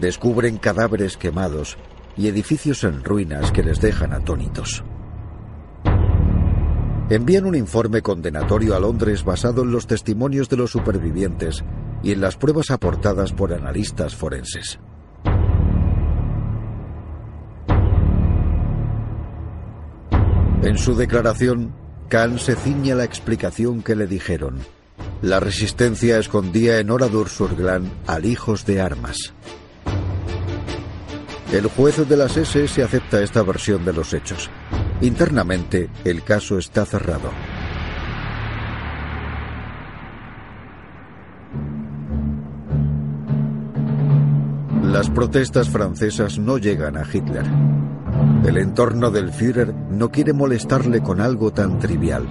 Descubren 0.00 0.56
cadáveres 0.56 1.18
quemados 1.18 1.76
y 2.16 2.28
edificios 2.28 2.82
en 2.82 3.04
ruinas 3.04 3.52
que 3.52 3.62
les 3.62 3.78
dejan 3.78 4.14
atónitos. 4.14 4.82
Envían 7.10 7.44
un 7.44 7.56
informe 7.56 8.00
condenatorio 8.00 8.74
a 8.74 8.80
Londres 8.80 9.22
basado 9.22 9.64
en 9.64 9.70
los 9.70 9.86
testimonios 9.86 10.48
de 10.48 10.56
los 10.56 10.70
supervivientes 10.70 11.62
y 12.04 12.12
en 12.12 12.20
las 12.20 12.36
pruebas 12.36 12.70
aportadas 12.70 13.32
por 13.32 13.54
analistas 13.54 14.14
forenses. 14.14 14.78
En 20.62 20.78
su 20.78 20.94
declaración, 20.94 21.74
Khan 22.08 22.38
se 22.38 22.56
ciña 22.56 22.94
a 22.94 22.98
la 22.98 23.04
explicación 23.04 23.82
que 23.82 23.96
le 23.96 24.06
dijeron. 24.06 24.58
La 25.22 25.40
resistencia 25.40 26.18
escondía 26.18 26.78
en 26.78 26.90
Oradour-sur-Glane 26.90 27.90
alijos 28.06 28.66
de 28.66 28.80
armas. 28.80 29.34
El 31.52 31.66
juez 31.68 32.06
de 32.08 32.16
las 32.16 32.36
SS 32.36 32.82
acepta 32.82 33.22
esta 33.22 33.42
versión 33.42 33.84
de 33.84 33.92
los 33.92 34.12
hechos. 34.12 34.50
Internamente, 35.00 35.88
el 36.04 36.22
caso 36.22 36.58
está 36.58 36.84
cerrado. 36.84 37.30
Las 44.94 45.10
protestas 45.10 45.68
francesas 45.68 46.38
no 46.38 46.56
llegan 46.56 46.96
a 46.96 47.02
Hitler. 47.02 47.44
El 48.46 48.56
entorno 48.58 49.10
del 49.10 49.32
Führer 49.32 49.74
no 49.74 50.08
quiere 50.08 50.32
molestarle 50.32 51.02
con 51.02 51.20
algo 51.20 51.52
tan 51.52 51.80
trivial. 51.80 52.24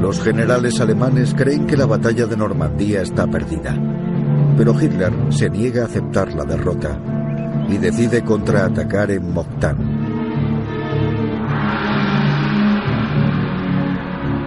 Los 0.00 0.20
generales 0.20 0.80
alemanes 0.80 1.34
creen 1.34 1.68
que 1.68 1.76
la 1.76 1.86
batalla 1.86 2.26
de 2.26 2.36
Normandía 2.36 3.00
está 3.00 3.28
perdida, 3.28 3.78
pero 4.56 4.74
Hitler 4.74 5.12
se 5.28 5.48
niega 5.48 5.82
a 5.82 5.86
aceptar 5.86 6.34
la 6.34 6.42
derrota 6.42 7.00
y 7.68 7.78
decide 7.78 8.24
contraatacar 8.24 9.12
en 9.12 9.32
Moktan. 9.32 9.76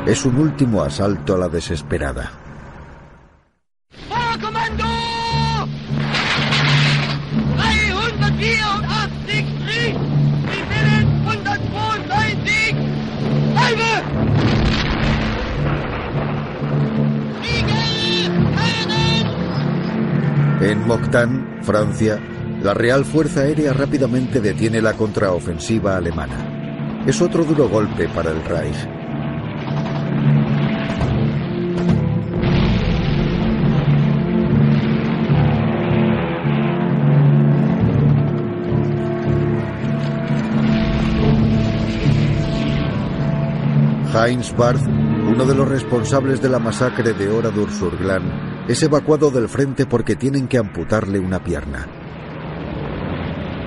Es 0.05 0.25
un 0.25 0.37
último 0.37 0.81
asalto 0.81 1.35
a 1.35 1.37
la 1.37 1.47
desesperada. 1.47 2.48
En 20.61 20.85
Moktan, 20.85 21.59
Francia, 21.63 22.19
la 22.61 22.73
Real 22.73 23.05
Fuerza 23.05 23.41
Aérea 23.41 23.73
rápidamente 23.73 24.41
detiene 24.41 24.81
la 24.81 24.93
contraofensiva 24.93 25.95
alemana. 25.95 27.03
Es 27.07 27.21
otro 27.21 27.43
duro 27.45 27.69
golpe 27.69 28.09
para 28.09 28.31
el 28.31 28.43
Reich. 28.43 28.98
Heinz 44.19 44.53
Barth, 44.57 44.85
uno 44.85 45.45
de 45.45 45.55
los 45.55 45.65
responsables 45.65 46.41
de 46.41 46.49
la 46.49 46.59
masacre 46.59 47.13
de 47.13 47.29
Oradour-sur-Glane, 47.29 48.65
es 48.67 48.83
evacuado 48.83 49.31
del 49.31 49.47
frente 49.47 49.85
porque 49.85 50.17
tienen 50.17 50.49
que 50.49 50.57
amputarle 50.57 51.19
una 51.19 51.41
pierna. 51.41 51.87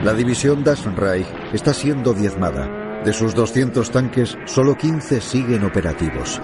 La 0.05 0.13
división 0.13 0.63
Das 0.63 0.85
Reich 0.85 1.27
está 1.55 1.73
siendo 1.73 2.13
diezmada. 2.13 3.03
De 3.03 3.15
sus 3.15 3.35
200 3.35 3.91
tanques, 3.91 4.37
solo 4.45 4.77
15 4.77 5.23
siguen 5.23 5.65
operativos. 5.65 6.39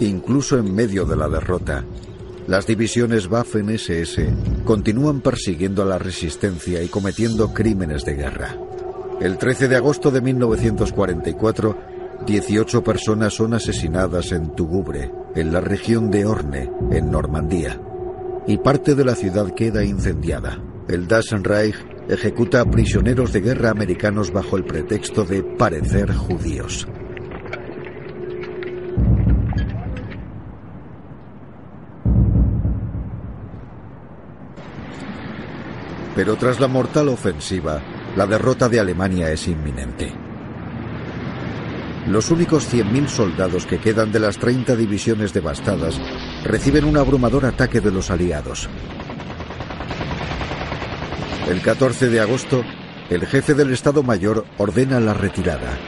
Incluso 0.00 0.58
en 0.58 0.74
medio 0.74 1.04
de 1.04 1.16
la 1.16 1.28
derrota, 1.28 1.84
las 2.46 2.66
divisiones 2.66 3.30
Waffen-SS 3.30 4.64
continúan 4.64 5.20
persiguiendo 5.20 5.82
a 5.82 5.86
la 5.86 5.98
resistencia 5.98 6.82
y 6.82 6.88
cometiendo 6.88 7.54
crímenes 7.54 8.04
de 8.04 8.14
guerra. 8.14 8.56
El 9.20 9.38
13 9.38 9.68
de 9.68 9.76
agosto 9.76 10.10
de 10.10 10.20
1944, 10.20 11.78
18 12.26 12.82
personas 12.82 13.34
son 13.34 13.54
asesinadas 13.54 14.32
en 14.32 14.54
Tugubre, 14.54 15.12
en 15.36 15.52
la 15.52 15.60
región 15.60 16.10
de 16.10 16.26
Orne, 16.26 16.70
en 16.90 17.10
Normandía. 17.10 17.80
Y 18.46 18.58
parte 18.58 18.96
de 18.96 19.04
la 19.04 19.14
ciudad 19.14 19.52
queda 19.54 19.84
incendiada. 19.84 20.60
El 20.88 21.06
Das 21.06 21.30
Reich 21.30 21.76
ejecuta 22.08 22.60
a 22.60 22.64
prisioneros 22.64 23.32
de 23.32 23.40
guerra 23.40 23.70
americanos 23.70 24.32
bajo 24.32 24.56
el 24.56 24.64
pretexto 24.64 25.24
de 25.24 25.44
parecer 25.44 26.12
judíos. 26.12 26.88
Pero 36.14 36.36
tras 36.36 36.60
la 36.60 36.68
mortal 36.68 37.08
ofensiva, 37.08 37.80
la 38.16 38.26
derrota 38.26 38.68
de 38.68 38.80
Alemania 38.80 39.30
es 39.30 39.48
inminente. 39.48 40.12
Los 42.06 42.30
únicos 42.30 42.72
100.000 42.72 43.06
soldados 43.06 43.64
que 43.64 43.78
quedan 43.78 44.10
de 44.12 44.20
las 44.20 44.36
30 44.38 44.74
divisiones 44.76 45.32
devastadas 45.32 46.00
reciben 46.44 46.84
un 46.84 46.96
abrumador 46.96 47.46
ataque 47.46 47.80
de 47.80 47.92
los 47.92 48.10
aliados. 48.10 48.68
El 51.48 51.60
14 51.62 52.08
de 52.08 52.20
agosto, 52.20 52.64
el 53.08 53.26
jefe 53.26 53.54
del 53.54 53.72
Estado 53.72 54.02
Mayor 54.02 54.44
ordena 54.58 55.00
la 55.00 55.14
retirada. 55.14 55.78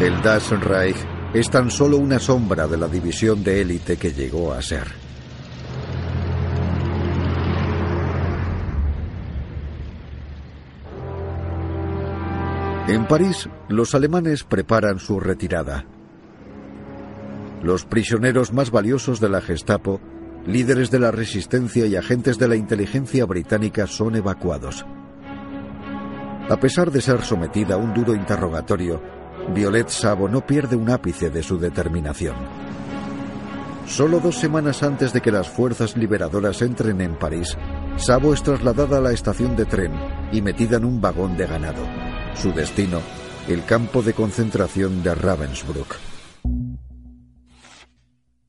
El 0.00 0.20
Das 0.22 0.50
Reich 0.50 1.17
es 1.34 1.50
tan 1.50 1.70
solo 1.70 1.98
una 1.98 2.18
sombra 2.18 2.66
de 2.66 2.78
la 2.78 2.88
división 2.88 3.44
de 3.44 3.60
élite 3.60 3.96
que 3.96 4.12
llegó 4.12 4.52
a 4.52 4.62
ser. 4.62 4.86
En 12.88 13.06
París, 13.06 13.50
los 13.68 13.94
alemanes 13.94 14.44
preparan 14.44 14.98
su 14.98 15.20
retirada. 15.20 15.84
Los 17.62 17.84
prisioneros 17.84 18.54
más 18.54 18.70
valiosos 18.70 19.20
de 19.20 19.28
la 19.28 19.42
Gestapo, 19.42 20.00
líderes 20.46 20.90
de 20.90 20.98
la 20.98 21.10
resistencia 21.10 21.84
y 21.84 21.96
agentes 21.96 22.38
de 22.38 22.48
la 22.48 22.56
inteligencia 22.56 23.26
británica 23.26 23.86
son 23.86 24.16
evacuados. 24.16 24.86
A 26.48 26.56
pesar 26.58 26.90
de 26.90 27.02
ser 27.02 27.20
sometida 27.20 27.74
a 27.74 27.78
un 27.78 27.92
duro 27.92 28.14
interrogatorio, 28.14 29.17
Violet 29.54 29.88
Savo 29.88 30.28
no 30.28 30.46
pierde 30.46 30.76
un 30.76 30.90
ápice 30.90 31.30
de 31.30 31.42
su 31.42 31.58
determinación. 31.58 32.36
Solo 33.86 34.20
dos 34.20 34.36
semanas 34.36 34.82
antes 34.82 35.12
de 35.12 35.22
que 35.22 35.32
las 35.32 35.48
fuerzas 35.48 35.96
liberadoras 35.96 36.60
entren 36.60 37.00
en 37.00 37.16
París, 37.16 37.56
Savo 37.96 38.34
es 38.34 38.42
trasladada 38.42 38.98
a 38.98 39.00
la 39.00 39.12
estación 39.12 39.56
de 39.56 39.64
tren 39.64 39.92
y 40.30 40.42
metida 40.42 40.76
en 40.76 40.84
un 40.84 41.00
vagón 41.00 41.36
de 41.36 41.46
ganado. 41.46 41.82
Su 42.34 42.52
destino, 42.52 43.00
el 43.48 43.64
campo 43.64 44.02
de 44.02 44.12
concentración 44.12 45.02
de 45.02 45.14
Ravensbrück. 45.14 46.17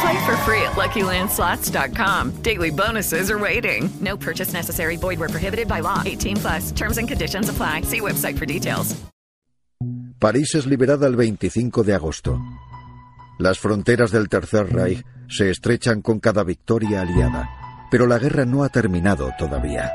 Play 0.00 0.26
for 0.26 0.36
free 0.44 0.62
at 0.62 0.76
LuckyLandSlots.com. 0.76 2.42
Daily 2.42 2.70
bonuses 2.70 3.30
are 3.30 3.38
waiting. 3.38 3.88
No 4.00 4.16
purchase 4.16 4.52
necessary. 4.52 4.96
Void 4.96 5.18
where 5.18 5.28
prohibited 5.28 5.66
by 5.68 5.80
law. 5.80 6.02
18 6.04 6.36
plus. 6.36 6.72
Terms 6.72 6.98
and 6.98 7.08
conditions 7.08 7.48
apply. 7.48 7.82
See 7.82 8.00
website 8.00 8.38
for 8.38 8.46
details. 8.46 8.94
París 10.18 10.56
es 10.56 10.66
liberada 10.66 11.06
el 11.06 11.14
25 11.14 11.84
de 11.84 11.94
agosto. 11.94 12.40
Las 13.38 13.60
fronteras 13.60 14.10
del 14.10 14.28
Tercer 14.28 14.72
Reich 14.72 15.04
se 15.28 15.48
estrechan 15.50 16.02
con 16.02 16.18
cada 16.18 16.42
victoria 16.42 17.02
aliada, 17.02 17.48
pero 17.88 18.06
la 18.08 18.18
guerra 18.18 18.44
no 18.44 18.64
ha 18.64 18.68
terminado 18.68 19.32
todavía. 19.38 19.92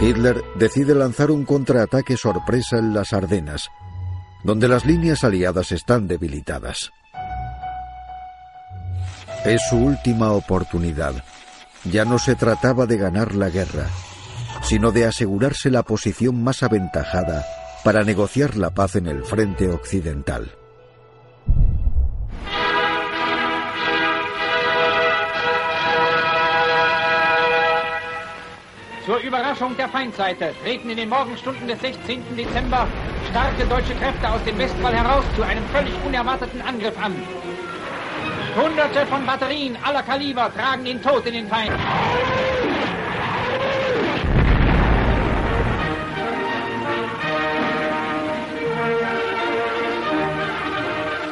Hitler 0.00 0.42
decide 0.56 0.94
lanzar 0.94 1.30
un 1.30 1.46
contraataque 1.46 2.18
sorpresa 2.18 2.78
en 2.78 2.92
las 2.92 3.14
Ardenas, 3.14 3.70
donde 4.44 4.68
las 4.68 4.84
líneas 4.84 5.24
aliadas 5.24 5.72
están 5.72 6.06
debilitadas. 6.06 6.90
Es 9.46 9.62
su 9.68 9.76
última 9.76 10.32
oportunidad. 10.32 11.14
Ya 11.84 12.04
no 12.04 12.18
se 12.18 12.34
trataba 12.34 12.86
de 12.86 12.96
ganar 12.96 13.36
la 13.36 13.48
guerra, 13.48 13.86
sino 14.62 14.90
de 14.90 15.06
asegurarse 15.06 15.70
la 15.70 15.84
posición 15.84 16.42
más 16.42 16.64
aventajada 16.64 17.44
para 17.84 18.02
negociar 18.02 18.56
la 18.56 18.70
paz 18.70 18.96
en 18.96 19.06
el 19.06 19.24
frente 19.24 19.68
occidental. 19.70 20.50
Zur 29.06 29.20
Überraschung 29.20 29.76
der 29.76 29.88
Feindseite 29.88 30.52
treten 30.64 30.90
in 30.90 30.96
den 30.96 31.08
Morgenstunden 31.08 31.68
des 31.68 31.80
16. 31.80 32.34
Dezember 32.34 32.88
starke 33.30 33.64
deutsche 33.66 33.94
Kräfte 33.94 34.28
aus 34.28 34.42
dem 34.42 34.58
Westwall 34.58 34.96
heraus 34.96 35.24
zu 35.36 35.44
einem 35.44 35.64
völlig 35.66 35.94
unerwarteten 36.04 36.60
Angriff 36.62 36.98
an. 36.98 37.14
Hunderte 38.56 39.04
von 39.06 39.26
Batterien 39.26 39.76
aller 39.84 40.02
Kaliber 40.02 40.50
tragen 40.54 40.86
den 40.86 41.02
Tod 41.02 41.26
in 41.26 41.34
den 41.34 41.46
Feind. 41.46 41.72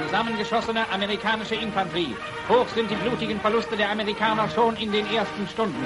Zusammengeschossene 0.04 0.84
amerikanische 0.92 1.54
Infanterie. 1.54 2.14
Hoch 2.46 2.68
sind 2.74 2.90
die 2.90 2.96
blutigen 2.96 3.40
Verluste 3.40 3.74
der 3.74 3.90
Amerikaner 3.90 4.46
schon 4.50 4.76
in 4.76 4.92
den 4.92 5.06
ersten 5.06 5.48
Stunden. 5.48 5.82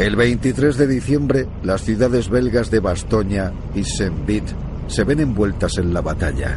El 0.00 0.16
23 0.16 0.78
de 0.78 0.86
diciembre, 0.86 1.46
las 1.62 1.82
ciudades 1.82 2.30
belgas 2.30 2.70
de 2.70 2.80
Bastoña 2.80 3.52
y 3.74 3.84
Saint-Vit 3.84 4.44
se 4.86 5.04
ven 5.04 5.20
envueltas 5.20 5.76
en 5.76 5.92
la 5.92 6.00
batalla. 6.00 6.56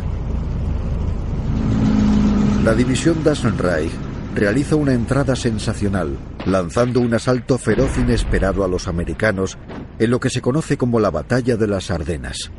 La 2.63 2.73
división 2.73 3.21
Das 3.21 3.43
Reich 3.57 3.91
realiza 4.33 4.77
una 4.77 4.93
entrada 4.93 5.35
sensacional, 5.35 6.17
lanzando 6.45 7.01
un 7.01 7.13
asalto 7.13 7.57
feroz 7.57 7.97
inesperado 7.97 8.63
a 8.63 8.69
los 8.69 8.87
americanos 8.87 9.57
en 9.99 10.09
lo 10.09 10.21
que 10.21 10.29
se 10.29 10.39
conoce 10.39 10.77
como 10.77 11.01
la 11.01 11.11
Batalla 11.11 11.57
de 11.57 11.67
las 11.67 11.91
Ardenas. 11.91 12.49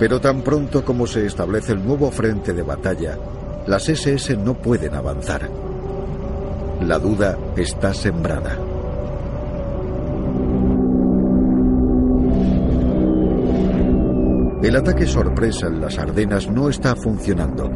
Pero 0.00 0.20
tan 0.20 0.42
pronto 0.42 0.84
como 0.84 1.06
se 1.06 1.24
establece 1.24 1.74
el 1.74 1.86
nuevo 1.86 2.10
frente 2.10 2.52
de 2.52 2.62
batalla, 2.62 3.16
las 3.66 3.88
SS 3.88 4.36
no 4.36 4.54
pueden 4.54 4.94
avanzar. 4.94 5.48
La 6.82 6.98
duda 6.98 7.38
está 7.56 7.94
sembrada. 7.94 8.58
El 14.62 14.76
ataque 14.76 15.06
sorpresa 15.06 15.66
en 15.68 15.80
las 15.80 15.98
Ardenas 15.98 16.50
no 16.50 16.68
está 16.68 16.94
funcionando. 16.96 17.70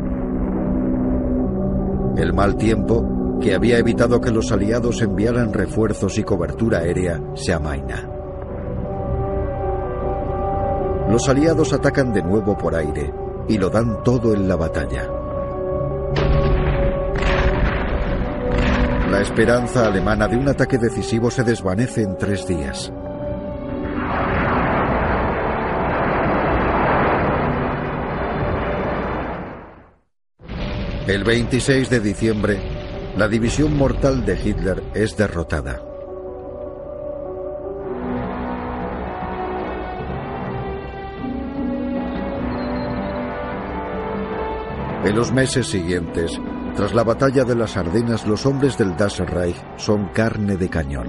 El 2.17 2.35
mal 2.35 2.57
tiempo, 2.57 3.39
que 3.41 3.55
había 3.55 3.79
evitado 3.79 4.21
que 4.21 4.31
los 4.31 4.51
aliados 4.53 5.01
enviaran 5.01 5.53
refuerzos 5.53 6.19
y 6.19 6.25
cobertura 6.25 6.79
aérea, 6.79 7.21
se 7.35 7.53
amaina. 7.55 8.09
Los 11.09 11.29
aliados 11.29 11.73
atacan 11.73 12.13
de 12.13 12.23
nuevo 12.23 12.59
por 12.59 12.75
aire 12.75 13.13
y 13.49 13.57
lo 13.57 13.71
dan 13.71 14.03
todo 14.03 14.35
en 14.35 14.49
la 14.49 14.57
batalla. 14.57 15.18
La 19.19 19.25
esperanza 19.25 19.89
alemana 19.89 20.29
de 20.29 20.37
un 20.37 20.49
ataque 20.49 20.79
decisivo 20.79 21.29
se 21.29 21.43
desvanece 21.43 22.03
en 22.03 22.17
tres 22.17 22.47
días. 22.47 22.93
El 31.09 31.25
26 31.25 31.91
de 31.91 31.99
diciembre, 31.99 32.61
la 33.17 33.27
división 33.27 33.77
mortal 33.77 34.25
de 34.25 34.41
Hitler 34.41 34.85
es 34.95 35.17
derrotada. 35.17 35.83
En 45.05 45.17
los 45.17 45.33
meses 45.33 45.67
siguientes, 45.67 46.41
tras 46.79 46.95
la 46.95 47.03
batalla 47.03 47.43
de 47.43 47.57
las 47.57 47.77
Ardenas, 47.77 48.25
los 48.25 48.47
hombres 48.47 48.79
del 48.79 48.97
Das 48.97 49.19
Reich 49.19 49.57
son 49.79 50.11
carne 50.11 50.57
de 50.57 50.69
cañón. 50.69 51.09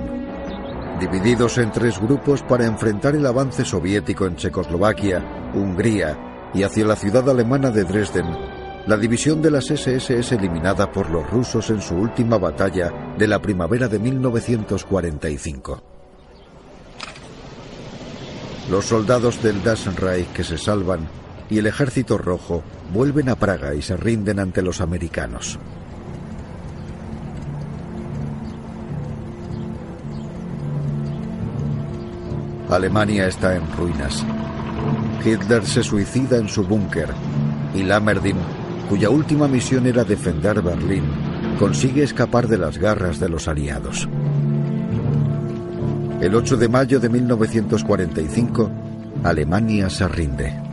Divididos 1.00 1.60
en 1.60 1.72
tres 1.72 2.00
grupos 2.00 2.42
para 2.42 2.66
enfrentar 2.66 3.14
el 3.14 3.24
avance 3.24 3.64
soviético 3.64 4.26
en 4.26 4.36
Checoslovaquia, 4.36 5.52
Hungría 5.54 6.50
y 6.56 6.64
hacia 6.64 6.88
la 6.88 6.96
ciudad 6.96 7.30
alemana 7.30 7.70
de 7.70 7.84
Dresden, 7.84 8.26
la 8.88 8.98
división 8.98 9.44
de 9.44 9.52
las 9.52 9.70
SS 9.70 10.18
es 10.18 10.32
eliminada 10.32 10.92
por 10.92 11.12
los 11.12 11.30
rusos 11.30 11.70
en 11.70 11.84
su 11.84 11.94
última 11.94 12.40
batalla 12.40 13.14
de 13.16 13.28
la 13.28 13.40
primavera 13.40 13.88
de 13.88 14.00
1945. 14.00 15.84
Los 18.72 18.86
soldados 18.86 19.40
del 19.44 19.62
Das 19.62 19.86
Reich 19.98 20.30
que 20.34 20.44
se 20.44 20.58
salvan 20.58 21.08
y 21.50 21.58
el 21.58 21.68
ejército 21.68 22.18
rojo 22.18 22.64
vuelven 22.94 23.30
a 23.30 23.36
Praga 23.36 23.74
y 23.74 23.82
se 23.82 23.98
rinden 23.98 24.40
ante 24.40 24.62
los 24.62 24.82
americanos. 24.82 25.60
Alemania 32.70 33.28
está 33.28 33.56
en 33.56 33.64
ruinas. 33.76 34.24
Hitler 35.26 35.66
se 35.66 35.84
suicida 35.84 36.38
en 36.38 36.48
su 36.48 36.64
búnker 36.64 37.10
y 37.74 37.84
Lammerdin, 37.84 38.38
cuya 38.88 39.10
última 39.10 39.48
misión 39.48 39.88
era 39.88 40.04
defender 40.04 40.62
Berlín, 40.62 41.04
consigue 41.58 42.04
escapar 42.04 42.48
de 42.48 42.58
las 42.58 42.78
garras 42.78 43.20
de 43.20 43.30
los 43.30 43.48
aliados. 43.48 44.08
El 46.22 46.36
8 46.36 46.58
de 46.58 46.70
mayo 46.70 47.00
de 47.00 47.10
1945, 47.10 48.72
Alemania 49.24 49.90
se 49.90 50.08
rinde. 50.08 50.69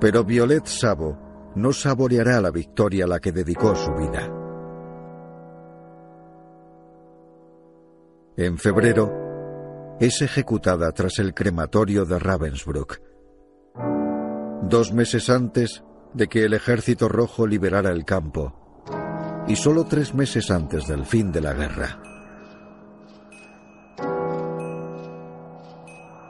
Pero 0.00 0.24
Violet 0.24 0.66
Sabo 0.66 1.52
no 1.54 1.72
saboreará 1.72 2.40
la 2.40 2.50
victoria 2.50 3.04
a 3.04 3.08
la 3.08 3.20
que 3.20 3.32
dedicó 3.32 3.74
su 3.74 3.92
vida. 3.94 4.32
En 8.36 8.56
febrero, 8.56 9.96
es 9.98 10.22
ejecutada 10.22 10.92
tras 10.92 11.18
el 11.18 11.34
crematorio 11.34 12.04
de 12.04 12.20
Ravensbrück. 12.20 13.00
Dos 14.62 14.92
meses 14.92 15.28
antes 15.28 15.82
de 16.14 16.28
que 16.28 16.44
el 16.44 16.54
ejército 16.54 17.08
rojo 17.08 17.46
liberara 17.46 17.90
el 17.90 18.04
campo, 18.04 18.54
y 19.48 19.56
solo 19.56 19.86
tres 19.86 20.14
meses 20.14 20.52
antes 20.52 20.86
del 20.86 21.04
fin 21.04 21.32
de 21.32 21.40
la 21.40 21.52
guerra. 21.52 22.00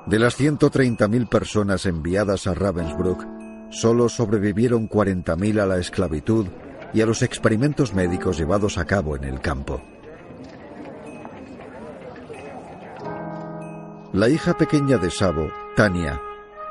De 0.07 0.19
las 0.19 0.41
130.000 0.41 1.29
personas 1.29 1.85
enviadas 1.85 2.47
a 2.47 2.55
Ravensbrück, 2.55 3.38
solo 3.71 4.09
sobrevivieron 4.09 4.89
40.000 4.89 5.61
a 5.61 5.66
la 5.66 5.79
esclavitud 5.79 6.47
y 6.93 7.01
a 7.01 7.07
los 7.07 7.23
experimentos 7.23 7.95
médicos 7.95 8.39
llevados 8.39 8.79
a 8.79 8.85
cabo 8.85 9.16
en 9.16 9.25
el 9.25 9.41
campo. 9.41 9.83
La 14.12 14.29
hija 14.29 14.57
pequeña 14.57 14.97
de 14.97 15.11
Sabo, 15.11 15.51
Tania, 15.77 16.21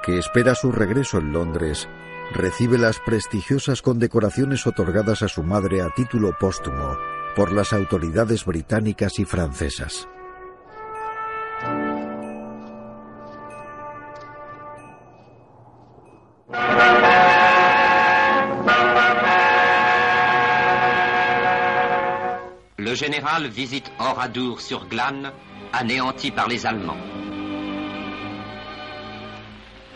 que 0.03 0.17
espera 0.17 0.55
su 0.55 0.71
regreso 0.71 1.19
en 1.19 1.31
Londres, 1.31 1.87
recibe 2.33 2.77
las 2.77 2.99
prestigiosas 2.99 3.81
condecoraciones 3.81 4.65
otorgadas 4.65 5.21
a 5.21 5.27
su 5.27 5.43
madre 5.43 5.81
a 5.81 5.89
título 5.89 6.35
póstumo 6.39 6.97
por 7.35 7.51
las 7.51 7.73
autoridades 7.73 8.43
británicas 8.43 9.19
y 9.19 9.25
francesas. 9.25 10.07
Général 22.97 23.47
visite 23.47 23.91
Oradour-sur-Glane, 23.99 25.31
anéanti 25.71 26.31
par 26.31 26.47
les 26.47 26.65
Allemands. 26.65 27.03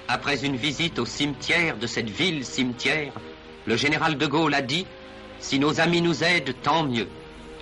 Après 0.07 0.45
une 0.45 0.55
visite 0.55 0.99
au 0.99 1.05
cimetière 1.05 1.77
de 1.77 1.87
cette 1.87 2.09
ville 2.09 2.45
cimetière, 2.45 3.13
le 3.65 3.75
général 3.75 4.17
de 4.17 4.27
Gaulle 4.27 4.53
a 4.53 4.61
dit 4.61 4.85
Si 5.39 5.57
nos 5.57 5.79
amis 5.79 6.01
nous 6.01 6.23
aident, 6.23 6.53
tant 6.61 6.83
mieux. 6.83 7.09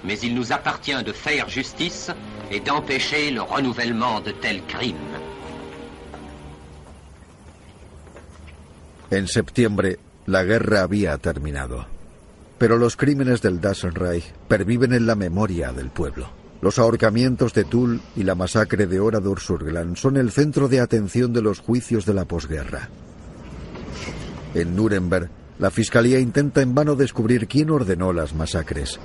Mais 0.03 0.19
il 0.19 0.35
nous 0.35 0.51
appartient 0.51 1.03
de 1.03 1.13
faire 1.13 1.47
justice 1.47 2.11
et 2.51 2.59
d'empêcher 2.59 3.31
le 3.31 3.41
renouvellement 3.41 4.19
de 4.21 4.31
tels 4.31 4.63
crimes. 4.65 5.15
En 9.11 9.25
septiembre, 9.27 9.95
la 10.27 10.43
guerra 10.45 10.81
había 10.81 11.17
terminado. 11.17 11.98
Pero 12.59 12.77
los 12.77 12.97
crímenes 12.97 13.41
del 13.41 13.61
Reich 13.61 14.33
perviven 14.47 14.93
en 14.93 15.07
la 15.07 15.15
memoria 15.15 15.71
del 15.71 15.89
pueblo. 15.89 16.29
Los 16.61 16.77
ahorcamientos 16.77 17.53
de 17.53 17.63
Tull 17.63 18.01
y 18.17 18.23
la 18.23 18.35
masacre 18.35 18.85
de 18.85 18.99
Oradour-sur-Glane 18.99 19.95
son 19.95 20.17
el 20.17 20.29
centro 20.29 20.67
de 20.67 20.81
atención 20.81 21.31
de 21.31 21.41
los 21.41 21.59
juicios 21.59 22.05
de 22.05 22.13
la 22.13 22.25
posguerra. 22.25 22.89
En 24.53 24.75
Nuremberg, 24.75 25.29
la 25.57 25.71
fiscalía 25.71 26.19
intenta 26.19 26.61
en 26.61 26.75
vano 26.75 26.95
descubrir 26.95 27.47
quién 27.47 27.69
ordenó 27.69 28.11
las 28.11 28.33
masacres. 28.33 28.99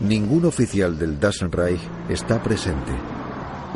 Ningún 0.00 0.44
oficial 0.44 0.98
del 0.98 1.20
Reich 1.52 1.80
está 2.08 2.42
presente. 2.42 2.92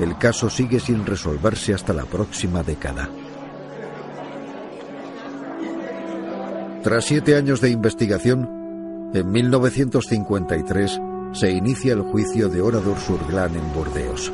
El 0.00 0.18
caso 0.18 0.50
sigue 0.50 0.80
sin 0.80 1.06
resolverse 1.06 1.74
hasta 1.74 1.92
la 1.92 2.04
próxima 2.04 2.62
década. 2.64 3.08
Tras 6.82 7.06
siete 7.06 7.34
años 7.34 7.60
de 7.60 7.70
investigación, 7.70 9.10
en 9.12 9.30
1953 9.32 11.00
se 11.32 11.50
inicia 11.50 11.92
el 11.92 12.02
juicio 12.02 12.48
de 12.48 12.60
Oradour-sur-Glane 12.60 13.58
en 13.58 13.72
Burdeos. 13.74 14.32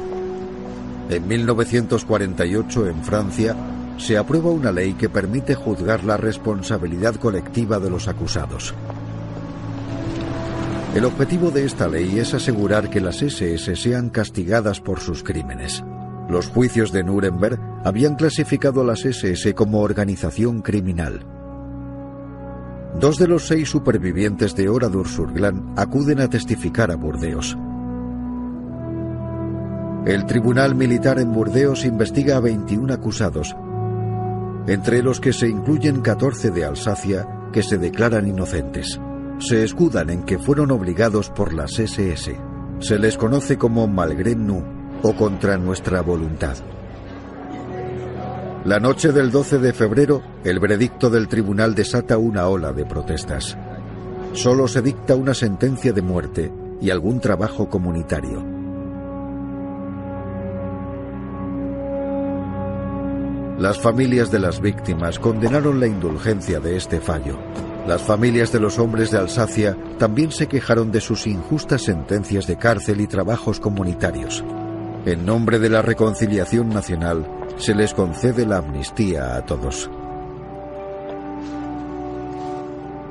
En 1.09 1.27
1948, 1.27 2.89
en 2.89 3.03
Francia, 3.03 3.57
se 3.97 4.19
aprueba 4.19 4.51
una 4.51 4.73
ley 4.73 4.93
que 4.93 5.09
permite 5.09 5.55
juzgar 5.55 6.05
la 6.05 6.19
responsabilidad 6.19 7.15
colectiva 7.15 7.79
de 7.79 7.89
los 7.89 8.09
acusados. 8.09 8.75
El 10.95 11.07
objetivo 11.07 11.51
de 11.51 11.65
esta 11.65 11.89
ley 11.89 12.19
es 12.19 12.35
asegurar 12.35 12.91
que 12.91 13.01
las 13.01 13.23
SS 13.23 13.75
sean 13.75 14.11
castigadas 14.11 14.81
por 14.81 15.01
sus 15.01 15.23
crímenes. 15.23 15.83
Los 16.29 16.49
juicios 16.49 16.93
de 16.93 17.05
Nuremberg 17.05 17.59
habían 17.85 18.17
clasificado 18.17 18.83
a 18.83 18.85
las 18.85 19.05
SS 19.05 19.55
como 19.55 19.81
organización 19.81 20.61
criminal. 20.61 21.25
Dos 23.01 23.19
de 23.19 23.27
los 23.27 23.47
seis 23.49 23.69
supervivientes 23.69 24.55
de 24.55 24.69
Oradour-sur-Glane 24.69 25.75
acuden 25.77 26.21
a 26.21 26.29
testificar 26.29 26.93
a 26.93 26.97
Burdeos. 26.97 27.57
El 30.07 30.27
Tribunal 30.27 30.75
Militar 30.75 31.19
en 31.19 31.33
Burdeos 31.33 31.85
investiga 31.85 32.37
a 32.37 32.41
21 32.41 32.95
acusados, 32.95 33.57
entre 34.69 35.03
los 35.03 35.19
que 35.19 35.33
se 35.33 35.49
incluyen 35.49 36.03
14 36.03 36.51
de 36.51 36.65
Alsacia 36.65 37.27
que 37.53 37.63
se 37.63 37.79
declaran 37.79 38.29
inocentes. 38.29 39.01
Se 39.39 39.65
escudan 39.65 40.11
en 40.11 40.23
que 40.23 40.39
fueron 40.39 40.71
obligados 40.71 41.31
por 41.31 41.53
las 41.53 41.79
SS. 41.79 42.37
Se 42.79 42.99
les 42.99 43.17
conoce 43.17 43.59
como 43.59 43.89
malgré 43.89 44.37
nous 44.37 44.63
o 45.03 45.15
contra 45.15 45.57
nuestra 45.59 46.01
voluntad. 46.01 46.57
La 48.65 48.81
noche 48.81 49.13
del 49.13 49.31
12 49.31 49.59
de 49.59 49.75
febrero, 49.75 50.23
el 50.43 50.59
veredicto 50.59 51.11
del 51.11 51.29
tribunal 51.29 51.75
desata 51.75 52.17
una 52.17 52.49
ola 52.49 52.73
de 52.73 52.87
protestas. 52.87 53.59
Solo 54.33 54.69
se 54.69 54.81
dicta 54.81 55.15
una 55.15 55.35
sentencia 55.35 55.93
de 55.93 56.01
muerte 56.01 56.51
y 56.81 56.89
algún 56.89 57.21
trabajo 57.21 57.69
comunitario. 57.69 58.43
Las 63.59 63.79
familias 63.79 64.31
de 64.31 64.39
las 64.39 64.63
víctimas 64.63 65.19
condenaron 65.19 65.79
la 65.79 65.87
indulgencia 65.87 66.59
de 66.59 66.79
este 66.79 67.01
fallo. 67.01 67.39
Las 67.87 68.01
familias 68.01 68.51
de 68.51 68.61
los 68.61 68.79
hombres 68.79 69.11
de 69.11 69.19
Alsacia 69.19 69.77
también 69.99 70.33
se 70.33 70.47
quejaron 70.47 70.91
de 70.91 71.03
sus 71.03 71.27
injustas 71.27 71.83
sentencias 71.83 72.47
de 72.47 72.57
cárcel 72.57 73.03
y 73.03 73.07
trabajos 73.09 73.61
comunitarios. 73.61 74.43
En 75.07 75.27
nombre 75.27 75.59
de 75.59 75.69
la 75.69 75.83
reconciliación 75.83 76.71
nacional, 76.71 77.29
se 77.59 77.75
les 77.75 77.93
concede 77.93 78.47
la 78.47 78.59
amnistía 78.59 79.37
a 79.37 79.45
todos. 79.45 79.91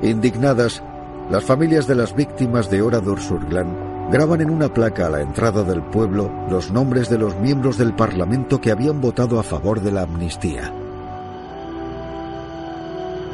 Indignadas, 0.02 0.82
las 1.30 1.44
familias 1.44 1.86
de 1.86 1.94
las 1.94 2.12
víctimas 2.16 2.68
de 2.68 2.82
Oradour-sur-Glane 2.82 4.10
graban 4.10 4.40
en 4.40 4.50
una 4.50 4.74
placa 4.74 5.06
a 5.06 5.10
la 5.10 5.20
entrada 5.20 5.62
del 5.62 5.82
pueblo 5.82 6.32
los 6.50 6.72
nombres 6.72 7.08
de 7.08 7.18
los 7.18 7.36
miembros 7.36 7.78
del 7.78 7.94
Parlamento 7.94 8.60
que 8.60 8.72
habían 8.72 9.00
votado 9.00 9.38
a 9.38 9.44
favor 9.44 9.80
de 9.80 9.92
la 9.92 10.02
amnistía. 10.02 10.74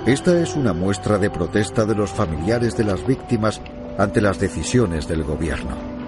Esta 0.04 0.38
es 0.38 0.54
una 0.54 0.74
muestra 0.74 1.16
de 1.16 1.30
protesta 1.30 1.86
de 1.86 1.94
los 1.94 2.10
familiares 2.10 2.76
de 2.76 2.84
las 2.84 3.06
víctimas 3.06 3.62
ante 3.96 4.20
las 4.20 4.38
decisiones 4.38 5.08
del 5.08 5.24
gobierno. 5.24 5.99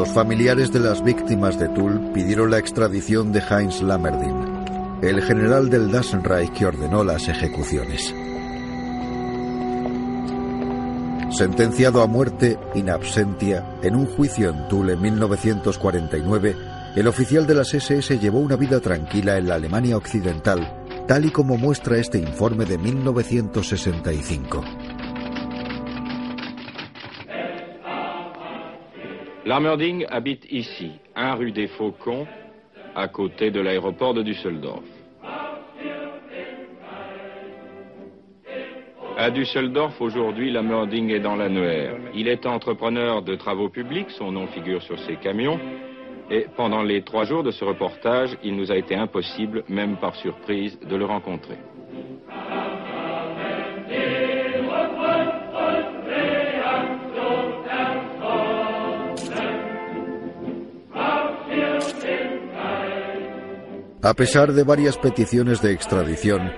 Los 0.00 0.08
familiares 0.08 0.72
de 0.72 0.80
las 0.80 1.04
víctimas 1.04 1.58
de 1.58 1.68
Tull 1.68 2.12
pidieron 2.14 2.50
la 2.50 2.56
extradición 2.56 3.32
de 3.32 3.40
Heinz 3.40 3.82
Lammerdin, 3.82 4.98
el 5.02 5.20
general 5.20 5.68
del 5.68 5.92
Dassenreich 5.92 6.50
que 6.54 6.64
ordenó 6.64 7.04
las 7.04 7.28
ejecuciones. 7.28 8.14
Sentenciado 11.36 12.00
a 12.00 12.06
muerte 12.06 12.58
in 12.74 12.88
absentia 12.88 13.78
en 13.82 13.94
un 13.94 14.06
juicio 14.06 14.48
en 14.48 14.68
Tull 14.68 14.88
en 14.88 15.02
1949, 15.02 16.56
el 16.96 17.06
oficial 17.06 17.46
de 17.46 17.56
las 17.56 17.74
SS 17.74 18.18
llevó 18.18 18.38
una 18.38 18.56
vida 18.56 18.80
tranquila 18.80 19.36
en 19.36 19.48
la 19.48 19.56
Alemania 19.56 19.98
occidental, 19.98 20.82
tal 21.06 21.26
y 21.26 21.30
como 21.30 21.58
muestra 21.58 21.98
este 21.98 22.16
informe 22.16 22.64
de 22.64 22.78
1965. 22.78 24.64
L'Armerding 29.46 30.04
habite 30.10 30.44
ici, 30.50 30.92
1 31.16 31.34
rue 31.34 31.52
des 31.52 31.68
Faucons, 31.68 32.26
à 32.94 33.08
côté 33.08 33.50
de 33.50 33.60
l'aéroport 33.60 34.12
de 34.12 34.22
Düsseldorf. 34.22 34.84
À 39.16 39.30
Düsseldorf, 39.30 40.00
aujourd'hui, 40.00 40.50
Lamerding 40.50 41.10
est 41.10 41.20
dans 41.20 41.36
l'annuaire. 41.36 41.96
Il 42.14 42.28
est 42.28 42.46
entrepreneur 42.46 43.22
de 43.22 43.34
travaux 43.34 43.68
publics, 43.68 44.10
son 44.10 44.32
nom 44.32 44.46
figure 44.46 44.82
sur 44.82 44.98
ses 45.00 45.16
camions. 45.16 45.58
Et 46.30 46.46
pendant 46.56 46.82
les 46.82 47.02
trois 47.02 47.24
jours 47.24 47.42
de 47.42 47.50
ce 47.50 47.64
reportage, 47.64 48.36
il 48.42 48.56
nous 48.56 48.70
a 48.70 48.76
été 48.76 48.94
impossible, 48.94 49.64
même 49.68 49.96
par 49.96 50.14
surprise, 50.16 50.78
de 50.80 50.96
le 50.96 51.04
rencontrer. 51.04 51.56
A 64.02 64.14
pesar 64.14 64.54
de 64.54 64.64
varias 64.64 64.96
peticiones 64.96 65.60
de 65.60 65.72
extradición, 65.72 66.50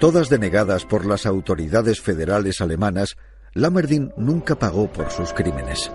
todas 0.00 0.28
denegadas 0.28 0.84
por 0.84 1.06
las 1.06 1.26
autoridades 1.26 2.00
federales 2.00 2.60
alemanas, 2.60 3.16
Lammerdin 3.54 4.12
nunca 4.16 4.56
pagó 4.56 4.90
por 4.90 5.12
sus 5.12 5.32
crímenes. 5.32 5.92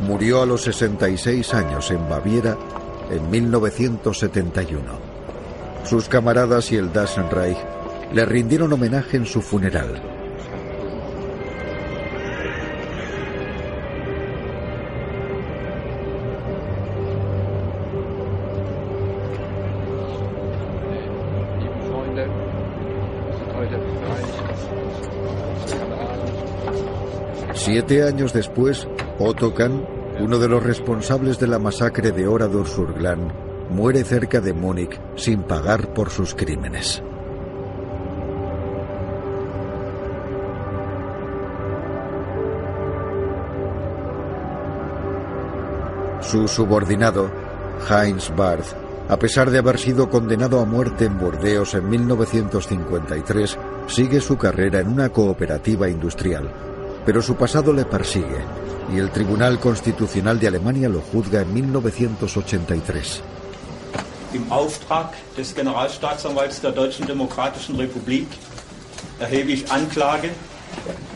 Murió 0.00 0.40
a 0.40 0.46
los 0.46 0.62
66 0.62 1.52
años 1.52 1.90
en 1.90 2.08
Baviera 2.08 2.56
en 3.10 3.28
1971. 3.30 4.98
Sus 5.84 6.08
camaradas 6.08 6.72
y 6.72 6.76
el 6.76 6.90
Dassenreich 6.90 7.58
le 8.14 8.24
rindieron 8.24 8.72
homenaje 8.72 9.18
en 9.18 9.26
su 9.26 9.42
funeral. 9.42 10.17
Siete 27.70 28.02
años 28.02 28.32
después, 28.32 28.88
Otto 29.18 29.52
Kahn, 29.52 29.86
uno 30.20 30.38
de 30.38 30.48
los 30.48 30.62
responsables 30.62 31.38
de 31.38 31.46
la 31.48 31.58
masacre 31.58 32.12
de 32.12 32.26
Oradour-sur-Glane, 32.26 33.30
muere 33.68 34.04
cerca 34.04 34.40
de 34.40 34.54
Múnich 34.54 34.98
sin 35.16 35.42
pagar 35.42 35.92
por 35.92 36.08
sus 36.08 36.34
crímenes. 36.34 37.02
Su 46.22 46.48
subordinado, 46.48 47.30
Heinz 47.90 48.34
Barth, 48.34 48.72
a 49.10 49.18
pesar 49.18 49.50
de 49.50 49.58
haber 49.58 49.78
sido 49.78 50.08
condenado 50.08 50.60
a 50.60 50.64
muerte 50.64 51.04
en 51.04 51.18
Burdeos 51.18 51.74
en 51.74 51.86
1953, 51.86 53.58
sigue 53.88 54.22
su 54.22 54.38
carrera 54.38 54.80
en 54.80 54.88
una 54.88 55.10
cooperativa 55.10 55.86
industrial. 55.90 56.67
Pero 57.08 57.22
su 57.22 57.36
pasado 57.36 57.72
le 57.72 57.86
persigue 57.86 58.44
y 58.94 58.98
el 58.98 59.10
Tribunal 59.10 59.58
Constitucional 59.58 60.38
de 60.38 60.48
Alemania 60.48 60.90
lo 60.90 61.00
juzga 61.00 61.40
en 61.40 61.54
1983. 61.54 63.22
Im 64.34 64.52
Auftrag 64.52 65.12
des 65.34 65.54
Generalstaatsanwalts 65.54 66.60
der 66.60 66.72
Deutschen 66.72 67.06
Demokratischen 67.06 67.76
Republik 67.76 68.26
erhebe 69.20 69.52
ich 69.52 69.72
Anklage 69.72 70.28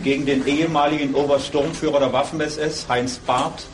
gegen 0.03 0.25
den 0.25 0.47
ehemaligen 0.47 1.15
Obersturmführer 1.15 2.01
der 2.01 2.11
Waffen-SS, 2.15 2.87
Heinz 2.89 3.19
Barth, 3.19 3.67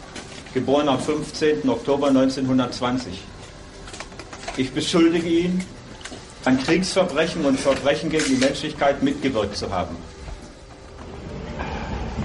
geboren 0.53 0.89
am 0.89 0.99
15. 0.99 1.69
Oktober 1.69 2.09
1920. 2.09 3.13
Ich 4.57 4.73
beschuldige 4.73 5.29
ihn, 5.29 5.65
an 6.45 6.59
Kriegsverbrechen 6.59 7.45
und 7.45 7.61
Verbrechen 7.61 8.11
gegen 8.11 8.25
die 8.25 8.45
Menschlichkeit 8.45 9.05
mitgewirkt 9.05 9.57
zu 9.57 9.71
haben. 9.71 9.95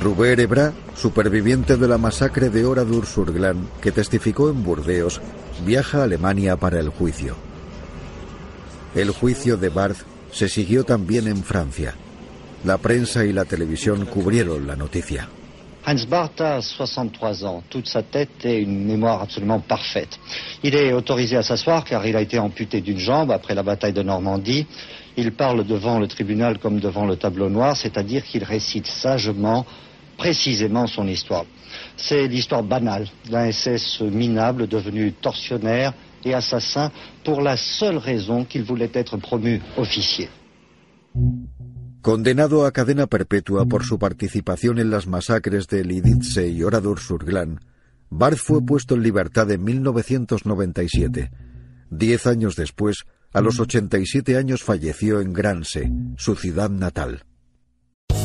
Robert 0.03 0.41
Ebra, 0.41 0.73
superviviente 0.97 1.77
de 1.77 1.87
la 1.87 1.97
masacre 1.97 2.49
de 2.49 2.65
Oradour-sur-Glane, 2.65 3.67
que 3.79 3.93
testificó 3.93 4.49
en 4.49 4.61
Burdeos, 4.61 5.21
viaja 5.65 5.99
a 5.99 6.03
Alemania 6.03 6.57
para 6.57 6.81
el 6.81 6.89
juicio. 6.89 7.37
El 8.95 9.11
juicio 9.11 9.55
de 9.55 9.69
Barth 9.69 9.99
se 10.29 10.49
siguió 10.49 10.83
también 10.83 11.27
en 11.27 11.41
Francia. 11.41 11.95
La 12.65 12.79
prensa 12.79 13.23
y 13.23 13.31
la 13.31 13.45
televisión 13.45 14.05
cubrieron 14.05 14.67
la 14.67 14.75
noticia. 14.75 15.29
Heinz 15.85 16.05
Barth 16.07 16.41
a 16.41 16.61
63 16.61 17.45
ans, 17.45 17.63
toute 17.69 17.87
sa 17.87 18.03
tête 18.03 18.45
et 18.45 18.59
une 18.59 18.85
mémoire 18.85 19.21
absolument 19.21 19.61
parfaite. 19.61 20.19
Il 20.63 20.75
est 20.75 20.91
autorisé 20.91 21.37
à 21.37 21.43
s'asseoir 21.43 21.85
car 21.85 22.05
il 22.05 22.15
a 22.17 22.21
été 22.21 22.39
amputé 22.39 22.81
d'une 22.81 22.99
jambe 22.99 23.31
après 23.31 23.55
la 23.55 23.63
bataille 23.63 23.93
de 23.93 24.01
Normandie. 24.01 24.65
Il 25.15 25.33
parle 25.33 25.65
devant 25.65 25.99
le 25.99 26.07
tribunal 26.07 26.57
comme 26.59 26.79
devant 26.79 27.05
le 27.05 27.17
tableau 27.17 27.49
noir, 27.49 27.77
c'est-à-dire 27.77 28.23
qu'il 28.23 28.43
récite 28.43 28.87
sagement, 28.87 29.65
précisément 30.17 30.87
son 30.87 31.07
histoire. 31.07 31.45
C'est 31.97 32.27
l'histoire 32.27 32.63
banale 32.63 33.07
d'un 33.29 33.51
SS 33.51 34.01
minable 34.01 34.67
devenu 34.67 35.13
tortionnaire 35.13 35.93
et 36.23 36.33
assassin 36.33 36.91
pour 37.23 37.41
la 37.41 37.57
seule 37.57 37.97
raison 37.97 38.45
qu'il 38.45 38.63
voulait 38.63 38.91
être 38.93 39.17
promu 39.17 39.61
officier. 39.77 40.29
Condenado 42.01 42.65
a 42.65 42.71
cadena 42.71 43.07
perpetua 43.07 43.65
por 43.65 43.85
su 43.85 43.97
participación 43.97 44.77
en 44.77 44.89
las 44.89 45.07
masacres 45.07 45.67
de 45.67 45.85
Lidice 45.85 46.49
y 46.49 46.61
Oradour-sur-Glane, 46.61 47.59
Barth 48.09 48.37
fue 48.37 48.61
puesto 48.61 48.95
en 48.95 49.03
libertad 49.03 49.49
en 49.51 49.63
1997. 49.63 51.31
Diez 51.89 52.27
años 52.27 52.55
después, 52.55 53.05
a 53.31 53.41
los 53.41 53.59
87 53.59 54.37
años 54.37 54.63
falleció 54.63 55.21
en 55.21 55.33
Granse, 55.33 55.91
su 56.17 56.35
ciudad 56.35 56.69
natal. 56.69 57.23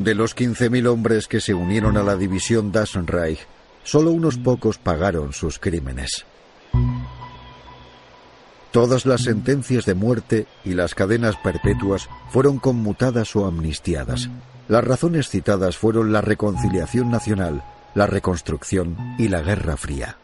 De 0.00 0.14
los 0.14 0.34
15.000 0.34 0.86
hombres 0.86 1.28
que 1.28 1.42
se 1.42 1.52
unieron 1.52 1.98
a 1.98 2.02
la 2.02 2.16
división 2.16 2.72
Das 2.72 2.94
Reich, 2.94 3.46
solo 3.84 4.12
unos 4.12 4.38
pocos 4.38 4.78
pagaron 4.78 5.34
sus 5.34 5.58
crímenes. 5.58 6.24
Todas 8.70 9.04
las 9.04 9.24
sentencias 9.24 9.84
de 9.84 9.92
muerte 9.92 10.46
y 10.64 10.72
las 10.72 10.94
cadenas 10.94 11.36
perpetuas 11.36 12.08
fueron 12.30 12.58
conmutadas 12.58 13.36
o 13.36 13.44
amnistiadas. 13.44 14.30
Las 14.68 14.84
razones 14.84 15.28
citadas 15.28 15.76
fueron 15.76 16.14
la 16.14 16.22
reconciliación 16.22 17.10
nacional, 17.10 17.62
la 17.94 18.06
reconstrucción 18.06 18.96
y 19.18 19.28
la 19.28 19.42
Guerra 19.42 19.76
Fría. 19.76 20.16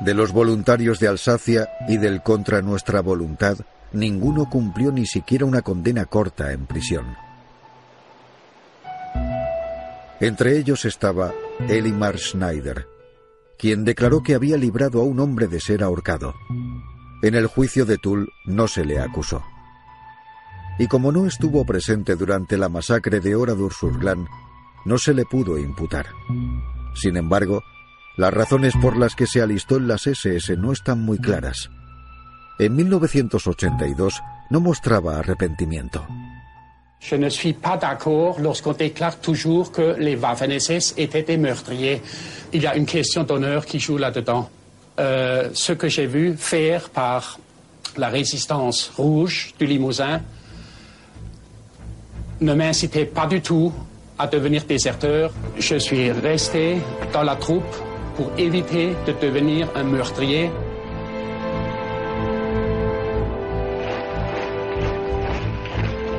De 0.00 0.14
los 0.14 0.32
voluntarios 0.32 0.98
de 0.98 1.08
Alsacia 1.08 1.68
y 1.86 1.98
del 1.98 2.22
contra 2.22 2.62
nuestra 2.62 3.02
voluntad, 3.02 3.58
ninguno 3.92 4.48
cumplió 4.48 4.92
ni 4.92 5.04
siquiera 5.04 5.44
una 5.44 5.60
condena 5.60 6.06
corta 6.06 6.52
en 6.52 6.64
prisión. 6.64 7.31
Entre 10.22 10.56
ellos 10.56 10.84
estaba 10.84 11.34
Elimar 11.68 12.16
Schneider, 12.16 12.86
quien 13.58 13.84
declaró 13.84 14.22
que 14.22 14.36
había 14.36 14.56
librado 14.56 15.00
a 15.00 15.04
un 15.04 15.18
hombre 15.18 15.48
de 15.48 15.58
ser 15.58 15.82
ahorcado. 15.82 16.36
En 17.22 17.34
el 17.34 17.48
juicio 17.48 17.84
de 17.86 17.98
Tull 17.98 18.30
no 18.46 18.68
se 18.68 18.84
le 18.84 19.00
acusó. 19.00 19.42
Y 20.78 20.86
como 20.86 21.10
no 21.10 21.26
estuvo 21.26 21.66
presente 21.66 22.14
durante 22.14 22.56
la 22.56 22.68
masacre 22.68 23.18
de 23.18 23.34
Oradour-sur-Glane, 23.34 24.28
no 24.84 24.96
se 24.96 25.12
le 25.12 25.24
pudo 25.24 25.58
imputar. 25.58 26.06
Sin 26.94 27.16
embargo, 27.16 27.64
las 28.16 28.32
razones 28.32 28.74
por 28.80 28.96
las 28.96 29.16
que 29.16 29.26
se 29.26 29.42
alistó 29.42 29.76
en 29.76 29.88
las 29.88 30.06
SS 30.06 30.56
no 30.56 30.70
están 30.70 31.00
muy 31.00 31.18
claras. 31.18 31.68
En 32.60 32.76
1982 32.76 34.22
no 34.50 34.60
mostraba 34.60 35.18
arrepentimiento. 35.18 36.06
Je 37.02 37.16
ne 37.16 37.28
suis 37.28 37.52
pas 37.52 37.76
d'accord 37.76 38.38
lorsqu'on 38.38 38.72
déclare 38.72 39.18
toujours 39.18 39.72
que 39.72 39.96
les 39.98 40.14
Waffen-SS 40.14 40.94
étaient 40.96 41.24
des 41.24 41.36
meurtriers. 41.36 42.00
Il 42.52 42.62
y 42.62 42.66
a 42.66 42.76
une 42.76 42.86
question 42.86 43.24
d'honneur 43.24 43.66
qui 43.66 43.80
joue 43.80 43.98
là-dedans. 43.98 44.48
Euh, 45.00 45.48
ce 45.52 45.72
que 45.72 45.88
j'ai 45.88 46.06
vu 46.06 46.36
faire 46.36 46.90
par 46.90 47.40
la 47.96 48.08
résistance 48.08 48.92
rouge 48.96 49.52
du 49.58 49.66
Limousin 49.66 50.20
ne 52.40 52.54
m'incitait 52.54 53.06
pas 53.06 53.26
du 53.26 53.40
tout 53.40 53.72
à 54.16 54.28
devenir 54.28 54.64
déserteur. 54.64 55.32
Je 55.58 55.76
suis 55.76 56.12
resté 56.12 56.76
dans 57.12 57.24
la 57.24 57.34
troupe 57.34 57.74
pour 58.14 58.30
éviter 58.38 58.90
de 59.06 59.12
devenir 59.20 59.68
un 59.74 59.82
meurtrier. 59.82 60.50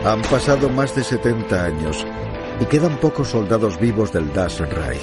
Han 0.06 0.22
pasado 0.24 0.70
más 0.70 0.94
de 0.96 1.04
70 1.04 1.64
años 1.64 2.06
y 2.60 2.66
quedan 2.66 2.98
pocos 2.98 3.30
soldados 3.30 3.80
vivos 3.80 4.12
del 4.12 4.34
Das 4.34 4.60
Reich. 4.60 5.02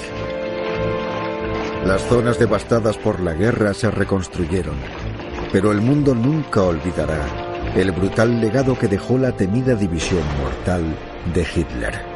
Las 1.85 2.03
zonas 2.03 2.37
devastadas 2.37 2.97
por 2.97 3.19
la 3.19 3.33
guerra 3.33 3.73
se 3.73 3.89
reconstruyeron, 3.89 4.75
pero 5.51 5.71
el 5.71 5.81
mundo 5.81 6.13
nunca 6.13 6.61
olvidará 6.61 7.49
el 7.75 7.91
brutal 7.91 8.39
legado 8.39 8.77
que 8.77 8.87
dejó 8.87 9.17
la 9.17 9.31
temida 9.31 9.75
división 9.75 10.23
mortal 10.39 10.83
de 11.33 11.41
Hitler. 11.41 12.10